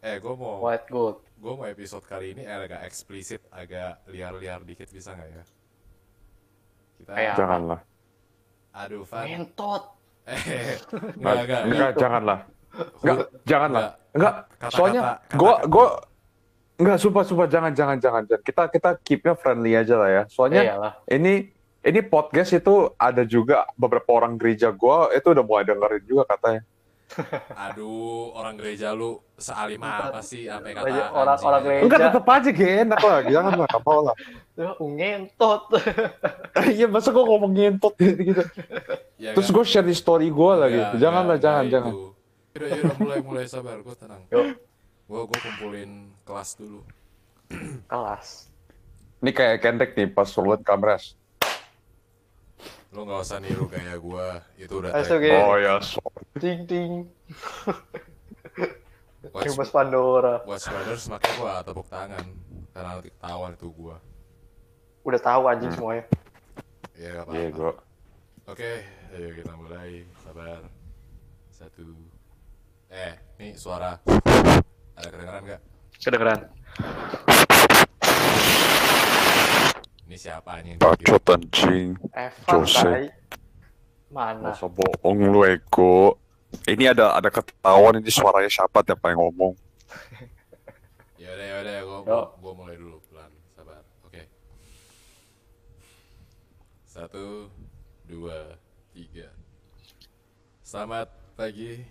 eh 0.00 0.16
gue 0.16 0.34
mau 0.34 0.60
White 0.60 0.88
gold. 0.88 1.16
gue 1.34 1.52
mau 1.52 1.64
episode 1.64 2.02
kali 2.02 2.32
ini 2.32 2.44
agak 2.44 2.84
eksplisit 2.84 3.40
agak 3.48 4.04
liar-liar 4.06 4.60
dikit 4.60 4.84
bisa 4.86 5.12
nggak 5.12 5.28
ya 5.30 5.42
kita 6.96 7.10
Kayak- 7.10 7.36
Janganlah. 7.36 7.80
aduh 8.72 9.02
Van 9.04 9.24
Mentot. 9.26 9.82
Eh, 10.22 10.76
Nggak, 11.16 11.16
enggak, 11.16 11.40
enggak, 11.42 11.60
enggak, 11.64 11.90
janganlah. 11.96 12.38
Enggak, 13.00 13.18
janganlah. 13.42 13.82
Enggak. 14.12 14.34
Soalnya 14.68 15.02
gua 15.32 15.54
gua 15.66 15.86
enggak 16.76 16.98
sumpah 16.98 17.24
sumpah 17.24 17.46
jangan 17.46 17.72
jangan 17.72 17.96
jangan 17.98 18.22
jangan. 18.24 18.42
Kita 18.42 18.62
kita 18.68 18.90
keepnya 19.00 19.34
friendly 19.34 19.72
aja 19.74 19.96
lah 19.96 20.08
ya. 20.08 20.22
Soalnya 20.26 20.62
Iyalah. 20.62 20.92
ini 21.08 21.50
ini 21.80 22.00
podcast 22.02 22.52
itu 22.52 22.74
ada 22.94 23.24
juga 23.24 23.64
beberapa 23.74 24.10
orang 24.12 24.36
gereja 24.36 24.68
gua 24.68 25.08
itu 25.10 25.24
udah 25.26 25.40
mulai 25.40 25.64
dengerin 25.64 26.04
juga 26.04 26.24
katanya. 26.28 26.62
Aduh, 27.66 28.30
orang 28.32 28.54
gereja 28.54 28.94
lu 28.94 29.18
sealim 29.34 29.82
apa 29.82 30.22
sih 30.22 30.46
sampai 30.46 30.70
kata 30.72 30.86
orang- 30.86 30.94
anjing 30.94 31.10
orang 31.10 31.34
aja? 31.34 31.58
gereja. 31.66 31.82
Enggak 31.82 31.98
tetap 32.06 32.26
aja 32.28 32.48
gak 32.52 32.72
enak 32.80 33.00
lah, 33.00 33.18
jangan 33.24 33.52
lah, 33.56 33.68
apa 33.68 33.90
lah. 33.98 34.14
Ngentot. 34.78 35.62
Iya 36.70 36.86
masa 36.86 37.08
gua 37.10 37.24
ngomong 37.24 37.50
ngentot 37.50 37.94
gitu 37.96 38.20
gitu. 38.30 38.42
Ya 39.16 39.32
Terus 39.34 39.48
kan? 39.48 39.54
gua 39.56 39.64
share 39.64 39.86
di 39.86 39.94
story 39.94 40.28
gua 40.28 40.60
lagi. 40.60 40.78
Enggak, 40.78 40.98
Jangan 40.98 41.22
lah, 41.22 41.34
enggak, 41.34 41.40
jangan 41.40 41.64
jangan. 41.66 41.92
itu. 41.92 42.06
Yaudah, 42.50 42.68
yaudah, 42.68 42.96
mulai, 42.98 43.18
mulai 43.22 43.44
sabar, 43.46 43.78
gue 43.78 43.94
tenang. 43.94 44.22
Yuk, 44.26 44.58
Gue 45.06 45.22
gue 45.24 45.38
kumpulin 45.40 45.90
kelas 46.22 46.50
dulu. 46.54 46.82
kelas. 47.90 48.50
Ini 49.18 49.30
kayak 49.30 49.56
Kendrick 49.58 49.92
nih 49.94 50.06
pas 50.06 50.26
sulit 50.26 50.62
kamres. 50.62 51.14
Lu 52.90 53.06
nggak 53.06 53.22
usah 53.22 53.38
niru 53.38 53.70
kayak 53.70 54.02
gue, 54.02 54.26
itu 54.66 54.74
udah. 54.82 54.90
Oke. 54.98 55.30
Oh 55.30 55.56
ya, 55.58 55.78
so. 55.78 56.02
Ting 56.42 56.66
ting. 56.66 57.06
Watch, 59.34 59.70
Pandora. 59.70 60.40
Watch 60.48 60.66
Brothers 60.66 61.06
makanya 61.06 61.34
gue 61.36 61.52
tepuk 61.70 61.86
tangan. 61.86 62.24
Karena 62.72 62.88
nanti 62.96 63.10
ketahuan 63.12 63.52
itu 63.54 63.68
gue. 63.70 63.96
Udah 65.06 65.20
tahu 65.20 65.42
anjing 65.46 65.72
semuanya. 65.76 66.04
Ya 66.98 67.20
gak 67.22 67.32
Iya 67.32 67.48
apa-apa. 67.48 67.56
gua. 67.56 67.72
Oke, 68.50 68.70
ayo 69.14 69.28
kita 69.38 69.52
mulai. 69.54 70.02
Sabar. 70.24 70.62
Satu. 71.52 71.86
Eh, 72.90 73.14
nih 73.38 73.52
suara. 73.54 74.00
Ada 74.98 75.08
kedengeran 75.08 75.42
nggak? 75.46 75.60
Kedengeran. 76.00 76.40
Ini 80.10 80.18
siapa 80.18 80.58
bikin? 80.58 80.82
Bacot 80.82 81.22
anjing. 81.38 81.94
Jose. 82.50 83.14
Mana? 84.10 84.50
Masa 84.50 84.66
bohong 84.66 85.22
lu 85.22 85.46
Eko. 85.46 86.18
Ini 86.66 86.90
ada 86.90 87.14
ada 87.14 87.30
ketahuan 87.30 88.02
ini 88.02 88.10
suaranya 88.10 88.50
siapa 88.50 88.82
tiap 88.82 88.98
yang 89.06 89.22
ngomong. 89.22 89.54
Ya 91.20 91.36
udah, 91.36 91.46
ya 91.46 91.56
udah, 91.60 91.76
gue 91.84 92.00
Yuk. 92.10 92.26
gue 92.40 92.52
mulai 92.56 92.76
dulu 92.80 92.96
pelan, 93.12 93.28
sabar. 93.52 93.84
Oke. 94.08 94.24
Satu, 96.88 97.52
dua, 98.08 98.56
tiga. 98.96 99.28
Selamat 100.64 101.12
pagi, 101.36 101.84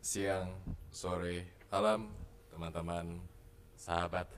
siang, 0.00 0.48
sore, 0.88 1.44
malam, 1.68 2.08
teman-teman, 2.48 3.20
sahabat 3.76 4.32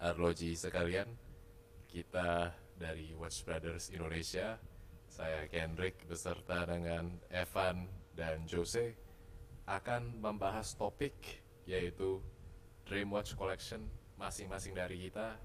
Arloji 0.00 0.56
sekalian. 0.56 1.27
Kita 1.88 2.52
dari 2.76 3.16
Watch 3.16 3.42
Brothers 3.48 3.88
Indonesia. 3.90 4.60
Saya 5.08 5.48
Kendrick 5.48 6.04
beserta 6.04 6.68
dengan 6.68 7.16
Evan 7.32 7.88
dan 8.12 8.44
Jose 8.44 8.92
akan 9.64 10.20
membahas 10.20 10.76
topik 10.76 11.16
yaitu 11.64 12.20
Dreamwatch 12.84 13.36
Collection 13.36 13.84
masing-masing 14.20 14.76
dari 14.76 15.08
kita 15.08 15.36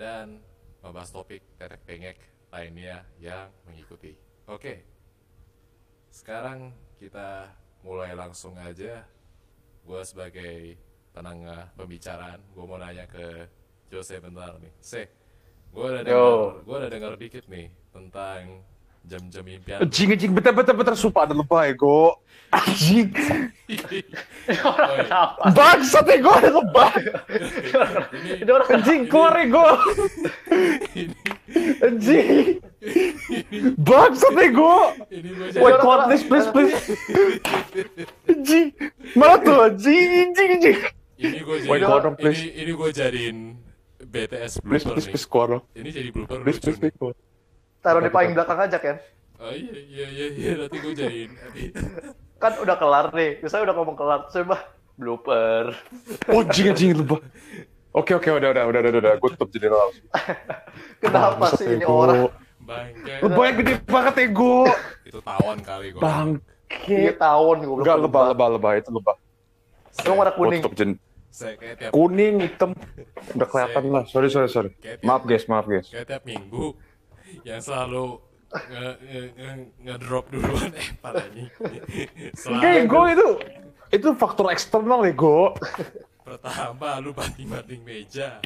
dan 0.00 0.40
membahas 0.80 1.12
topik 1.12 1.44
tetek 1.60 1.80
bengek 1.84 2.18
lainnya 2.48 3.04
yang 3.20 3.52
mengikuti. 3.68 4.16
Oke, 4.48 4.80
sekarang 6.08 6.72
kita 6.96 7.52
mulai 7.84 8.16
langsung 8.16 8.56
aja. 8.56 9.04
Gue 9.84 10.02
sebagai 10.04 10.76
penengah 11.12 11.72
pembicaraan, 11.76 12.40
gue 12.52 12.64
mau 12.64 12.76
nanya 12.76 13.04
ke 13.08 13.48
Jose 13.90 14.20
bentar 14.22 14.54
nih. 14.60 14.72
Se, 14.78 15.02
gue 15.70 15.84
udah 15.86 16.02
dengar, 16.02 16.34
gue 16.66 16.76
udah 16.76 16.90
dengar 16.90 17.12
dikit 17.14 17.44
nih 17.46 17.70
tentang 17.94 18.62
jam-jam 19.06 19.44
impian. 19.46 19.78
Anjing 19.80 20.08
anjing 20.12 20.32
bentar 20.34 20.52
bentar 20.52 20.74
bentar 20.76 20.94
sumpah 20.98 21.24
ada 21.24 21.34
lebay. 21.34 21.72
Anjing. 22.50 23.14
Orang 24.66 24.90
Oi. 24.90 24.98
kenapa? 25.06 25.42
Bangsat 25.54 26.06
Eko 26.10 26.30
ada 26.34 26.50
lebay. 26.50 26.94
ini, 28.42 28.50
orang 28.50 28.68
Anjing 28.74 29.00
keluar 29.06 29.34
Eko. 29.38 29.64
ini, 30.98 31.14
Anjing. 31.78 32.58
Bangsat 33.78 34.34
Eko. 34.34 34.74
ini 35.14 35.30
gue 35.30 35.46
Wait, 35.62 35.74
jadi, 35.78 35.78
call 35.78 36.00
please 36.10 36.48
please. 36.50 36.74
Anjing. 38.26 38.68
Mana 39.14 39.38
tuh 39.38 39.54
anjing 39.70 40.34
anjing 40.34 40.48
anjing. 40.58 40.78
ini 41.20 41.38
gue 41.46 41.56
Wait, 41.70 41.80
jadi, 41.82 41.86
ini, 41.86 42.18
please. 42.18 42.42
ini 42.50 42.70
gue 42.74 42.88
jadiin 42.90 43.38
BTS 44.00 44.52
Please 44.60 44.82
blooper 44.82 44.94
please 44.96 45.06
nih. 45.06 45.12
please 45.12 45.26
keluar. 45.26 45.48
Ini 45.72 45.88
jadi 45.90 46.08
blooper 46.10 46.36
Please 46.40 46.58
lucu 46.58 46.78
please 46.78 46.96
please. 46.96 47.18
Taruh 47.80 48.00
di 48.00 48.10
paling 48.10 48.32
belakang 48.32 48.58
aja 48.60 48.78
kan? 48.78 48.96
Oh 49.36 49.52
iya 49.52 49.72
iya 49.72 50.06
iya 50.08 50.26
iya 50.30 50.50
nanti 50.56 50.76
gue 50.76 50.92
jadiin. 50.92 51.30
Kan 52.36 52.52
udah 52.58 52.76
kelar 52.76 53.06
nih. 53.12 53.40
Saya 53.44 53.64
udah 53.64 53.74
ngomong 53.74 53.96
kelar. 53.96 54.20
Bah 54.44 54.62
blooper. 54.96 55.72
Oh, 56.28 56.44
anjing 56.44 56.72
anjing 56.72 56.92
lebay. 56.96 57.20
Oke 57.90 58.12
oke 58.14 58.28
udah 58.28 58.52
udah 58.52 58.64
udah 58.68 58.80
udah 58.80 59.00
udah 59.00 59.12
gue 59.16 59.28
tutup 59.34 59.48
jendela 59.50 59.76
langsung. 59.76 60.06
Kenapa 61.02 61.44
sih 61.56 61.66
ini 61.66 61.84
orang? 61.84 62.28
Bangke. 62.60 63.12
Lebay 63.24 63.48
gede 63.58 63.74
banget 63.82 64.14
Ego. 64.28 64.68
Itu 65.02 65.18
tawon 65.20 65.58
kali 65.60 65.92
gue. 65.92 66.00
Bangke. 66.00 67.16
tahun 67.16 67.56
gue 67.64 67.76
Enggak 67.82 67.98
lebah 67.98 68.22
lebah 68.30 68.48
lebah 68.54 68.72
itu 68.76 68.90
lebah. 68.92 69.16
Lu 70.06 70.12
warna 70.14 70.30
Gue 70.30 70.38
kuning. 70.46 70.60
tutup 70.62 70.74
jen 70.76 70.90
Saya 71.30 71.54
kayak 71.54 71.74
tiap 71.78 71.90
kuning 71.94 72.42
hitam 72.42 72.74
udah 73.38 73.46
kelihatan 73.46 73.84
lah. 73.88 74.04
Sorry 74.10 74.28
sorry 74.28 74.50
sorry. 74.50 74.70
tiap, 74.82 74.98
Maaf 75.06 75.22
guys 75.24 75.46
maaf 75.46 75.64
guys. 75.64 75.86
kayak 75.86 76.10
tiap 76.10 76.22
minggu 76.26 76.74
yang 77.46 77.62
selalu 77.62 78.18
nge, 78.50 78.86
nge, 78.98 79.20
nge, 79.38 79.50
ngedrop 79.86 80.26
duluan 80.34 80.74
eh 80.74 80.88
Kayak 82.34 82.82
gue 82.90 83.04
itu 83.14 83.28
itu 83.90 84.08
faktor 84.18 84.50
eksternal 84.50 85.06
Ego. 85.06 85.54
pertama 86.26 86.98
lu 87.02 87.10
banting-banting 87.14 87.82
meja. 87.82 88.42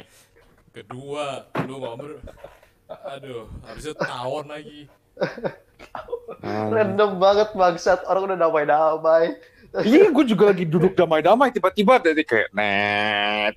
Kedua 0.69 1.49
lu 1.65 1.81
ngomong 1.81 2.21
aduh 2.85 3.49
habis 3.65 3.89
itu 3.89 3.95
tawon 3.97 4.45
lagi. 4.45 4.85
Random 6.45 7.17
banget 7.17 7.49
bangsat. 7.57 8.05
Orang 8.05 8.29
udah 8.29 8.37
damai-damai. 8.37 9.37
Iya, 9.81 10.07
gue 10.07 10.25
juga 10.25 10.43
lagi 10.49 10.63
duduk 10.63 10.93
damai-damai, 10.93 11.51
tiba-tiba 11.51 11.99
dari 11.99 12.23
kayak 12.23 12.53
net. 12.53 13.55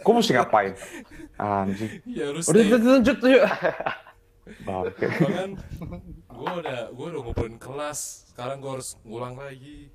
Gue 0.00 0.12
mesti 0.12 0.32
ngapain? 0.32 0.72
Anjing. 1.36 2.02
Ya 2.08 2.32
lu 2.32 2.40
Udah, 2.40 2.50
stay. 2.56 2.66
udah, 2.66 2.78
lanjut, 2.98 3.18
yuk. 3.22 3.44
Bangke. 4.60 5.06
Bahkan 5.06 5.50
gue 6.26 6.50
udah 6.58 6.78
gue 6.90 7.06
udah 7.06 7.20
ngumpulin 7.22 7.56
kelas. 7.56 8.26
Sekarang 8.28 8.58
gue 8.58 8.72
harus 8.72 8.98
ngulang 9.04 9.36
lagi. 9.36 9.92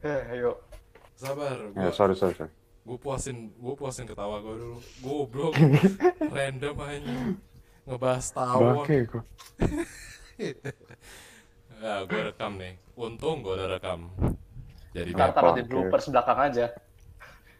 Eh, 0.00 0.20
ayo. 0.30 0.60
Sabar, 1.16 1.72
Ya, 1.72 1.88
gue 1.88 1.94
sorry, 1.94 2.14
sorry, 2.14 2.34
sorry. 2.34 2.52
gue 2.84 2.98
puasin 3.00 3.48
gue 3.50 3.74
puasin 3.74 4.04
ketawa 4.04 4.38
gue 4.38 4.54
dulu. 4.54 4.78
Goblok, 5.00 5.54
random 6.36 6.76
aja 6.78 7.14
ngebahas 7.84 8.26
tawon. 8.30 8.84
Bangke, 8.84 8.96
gue. 9.08 9.22
Ya, 11.82 12.04
gue 12.06 12.20
rekam 12.30 12.52
nih. 12.60 12.78
Untung 12.94 13.42
gue 13.42 13.54
udah 13.54 13.68
rekam. 13.78 14.10
Jadi 14.94 15.10
Ntar 15.10 15.34
taruh 15.34 15.58
di 15.58 15.66
bloopers 15.66 16.06
belakang 16.06 16.38
aja. 16.38 16.70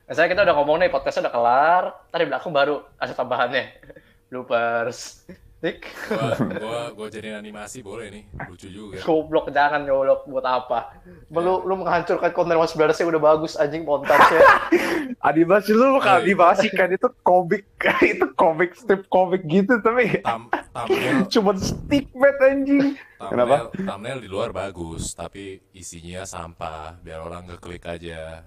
Misalnya 0.06 0.30
kita 0.30 0.42
udah 0.46 0.54
ngomong 0.60 0.76
nih, 0.84 0.90
podcastnya 0.92 1.26
udah 1.26 1.34
kelar. 1.34 1.82
Ntar 2.12 2.18
di 2.22 2.28
belakang 2.30 2.52
baru 2.54 2.76
ada 3.00 3.12
tambahannya. 3.16 3.64
bloopers. 4.30 5.26
Tik. 5.64 5.80
gua 6.12 6.36
gua 6.60 6.80
gua 6.92 7.06
jadiin 7.08 7.40
animasi 7.40 7.80
boleh 7.80 8.12
nih, 8.12 8.24
lucu 8.52 8.68
juga. 8.68 9.00
Goblok, 9.00 9.48
jangan 9.48 9.88
goblok. 9.88 10.28
Buat 10.28 10.44
apa? 10.44 11.00
Lu, 11.32 11.64
lu 11.64 11.80
menghancurkan 11.80 12.36
konten 12.36 12.60
Mas 12.60 12.76
Brothers 12.76 13.00
yang 13.00 13.08
udah 13.08 13.22
bagus 13.24 13.56
anjing 13.56 13.80
montasnya. 13.80 14.44
Animasi 15.24 15.72
lu 15.72 15.88
Oh, 15.88 16.02
kan 16.04 16.20
iya. 16.20 16.36
animasi 16.36 16.68
kan 16.68 16.92
itu 16.92 17.08
komik, 17.24 17.64
itu 18.04 18.26
komik 18.36 18.76
strip 18.76 19.08
komik 19.08 19.40
gitu 19.48 19.80
tapi 19.80 20.20
Tam, 20.20 20.52
thumbnail, 20.52 21.24
cuma 21.32 21.56
stickman 21.56 22.36
anjing. 22.44 22.84
thumbnail, 23.16 23.72
thumbnail 23.72 24.18
di 24.20 24.28
luar 24.28 24.52
bagus, 24.52 25.16
tapi 25.16 25.64
isinya 25.72 26.28
sampah. 26.28 27.00
Biar 27.00 27.24
orang 27.24 27.48
ngeklik 27.48 27.88
aja. 27.88 28.44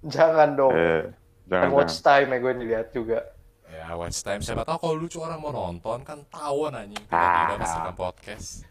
jangan 0.00 0.56
dong. 0.56 0.72
Eh, 0.72 1.12
jangan, 1.44 1.68
watch 1.68 2.00
time 2.00 2.32
ya 2.32 2.38
gue 2.40 2.52
dilihat 2.56 2.88
juga. 2.88 3.33
Ya, 3.68 3.96
watch 3.96 4.20
time. 4.20 4.40
Siapa 4.44 4.62
tahu 4.64 4.78
kalau 4.80 4.94
lucu 5.00 5.18
orang 5.20 5.40
mau 5.40 5.52
nonton 5.52 6.04
kan 6.04 6.20
tawon 6.28 6.72
anjing. 6.76 7.04
Tiba-tiba 7.08 7.64
rekam 7.64 7.96
podcast. 7.96 8.64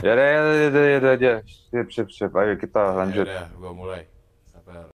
Ya 0.00 0.10
udah, 0.14 0.26
ya 0.26 0.38
udah, 0.38 0.54
ya 0.54 0.68
udah, 0.70 0.84
ya 0.86 0.98
udah. 1.18 1.36
Sip, 1.46 1.88
sip, 1.90 2.08
sip. 2.14 2.32
Ayo 2.38 2.54
kita 2.54 2.82
lanjut. 2.94 3.26
Ya 3.26 3.44
udah, 3.44 3.58
gua 3.58 3.72
mulai. 3.74 4.02
Sabar. 4.46 4.86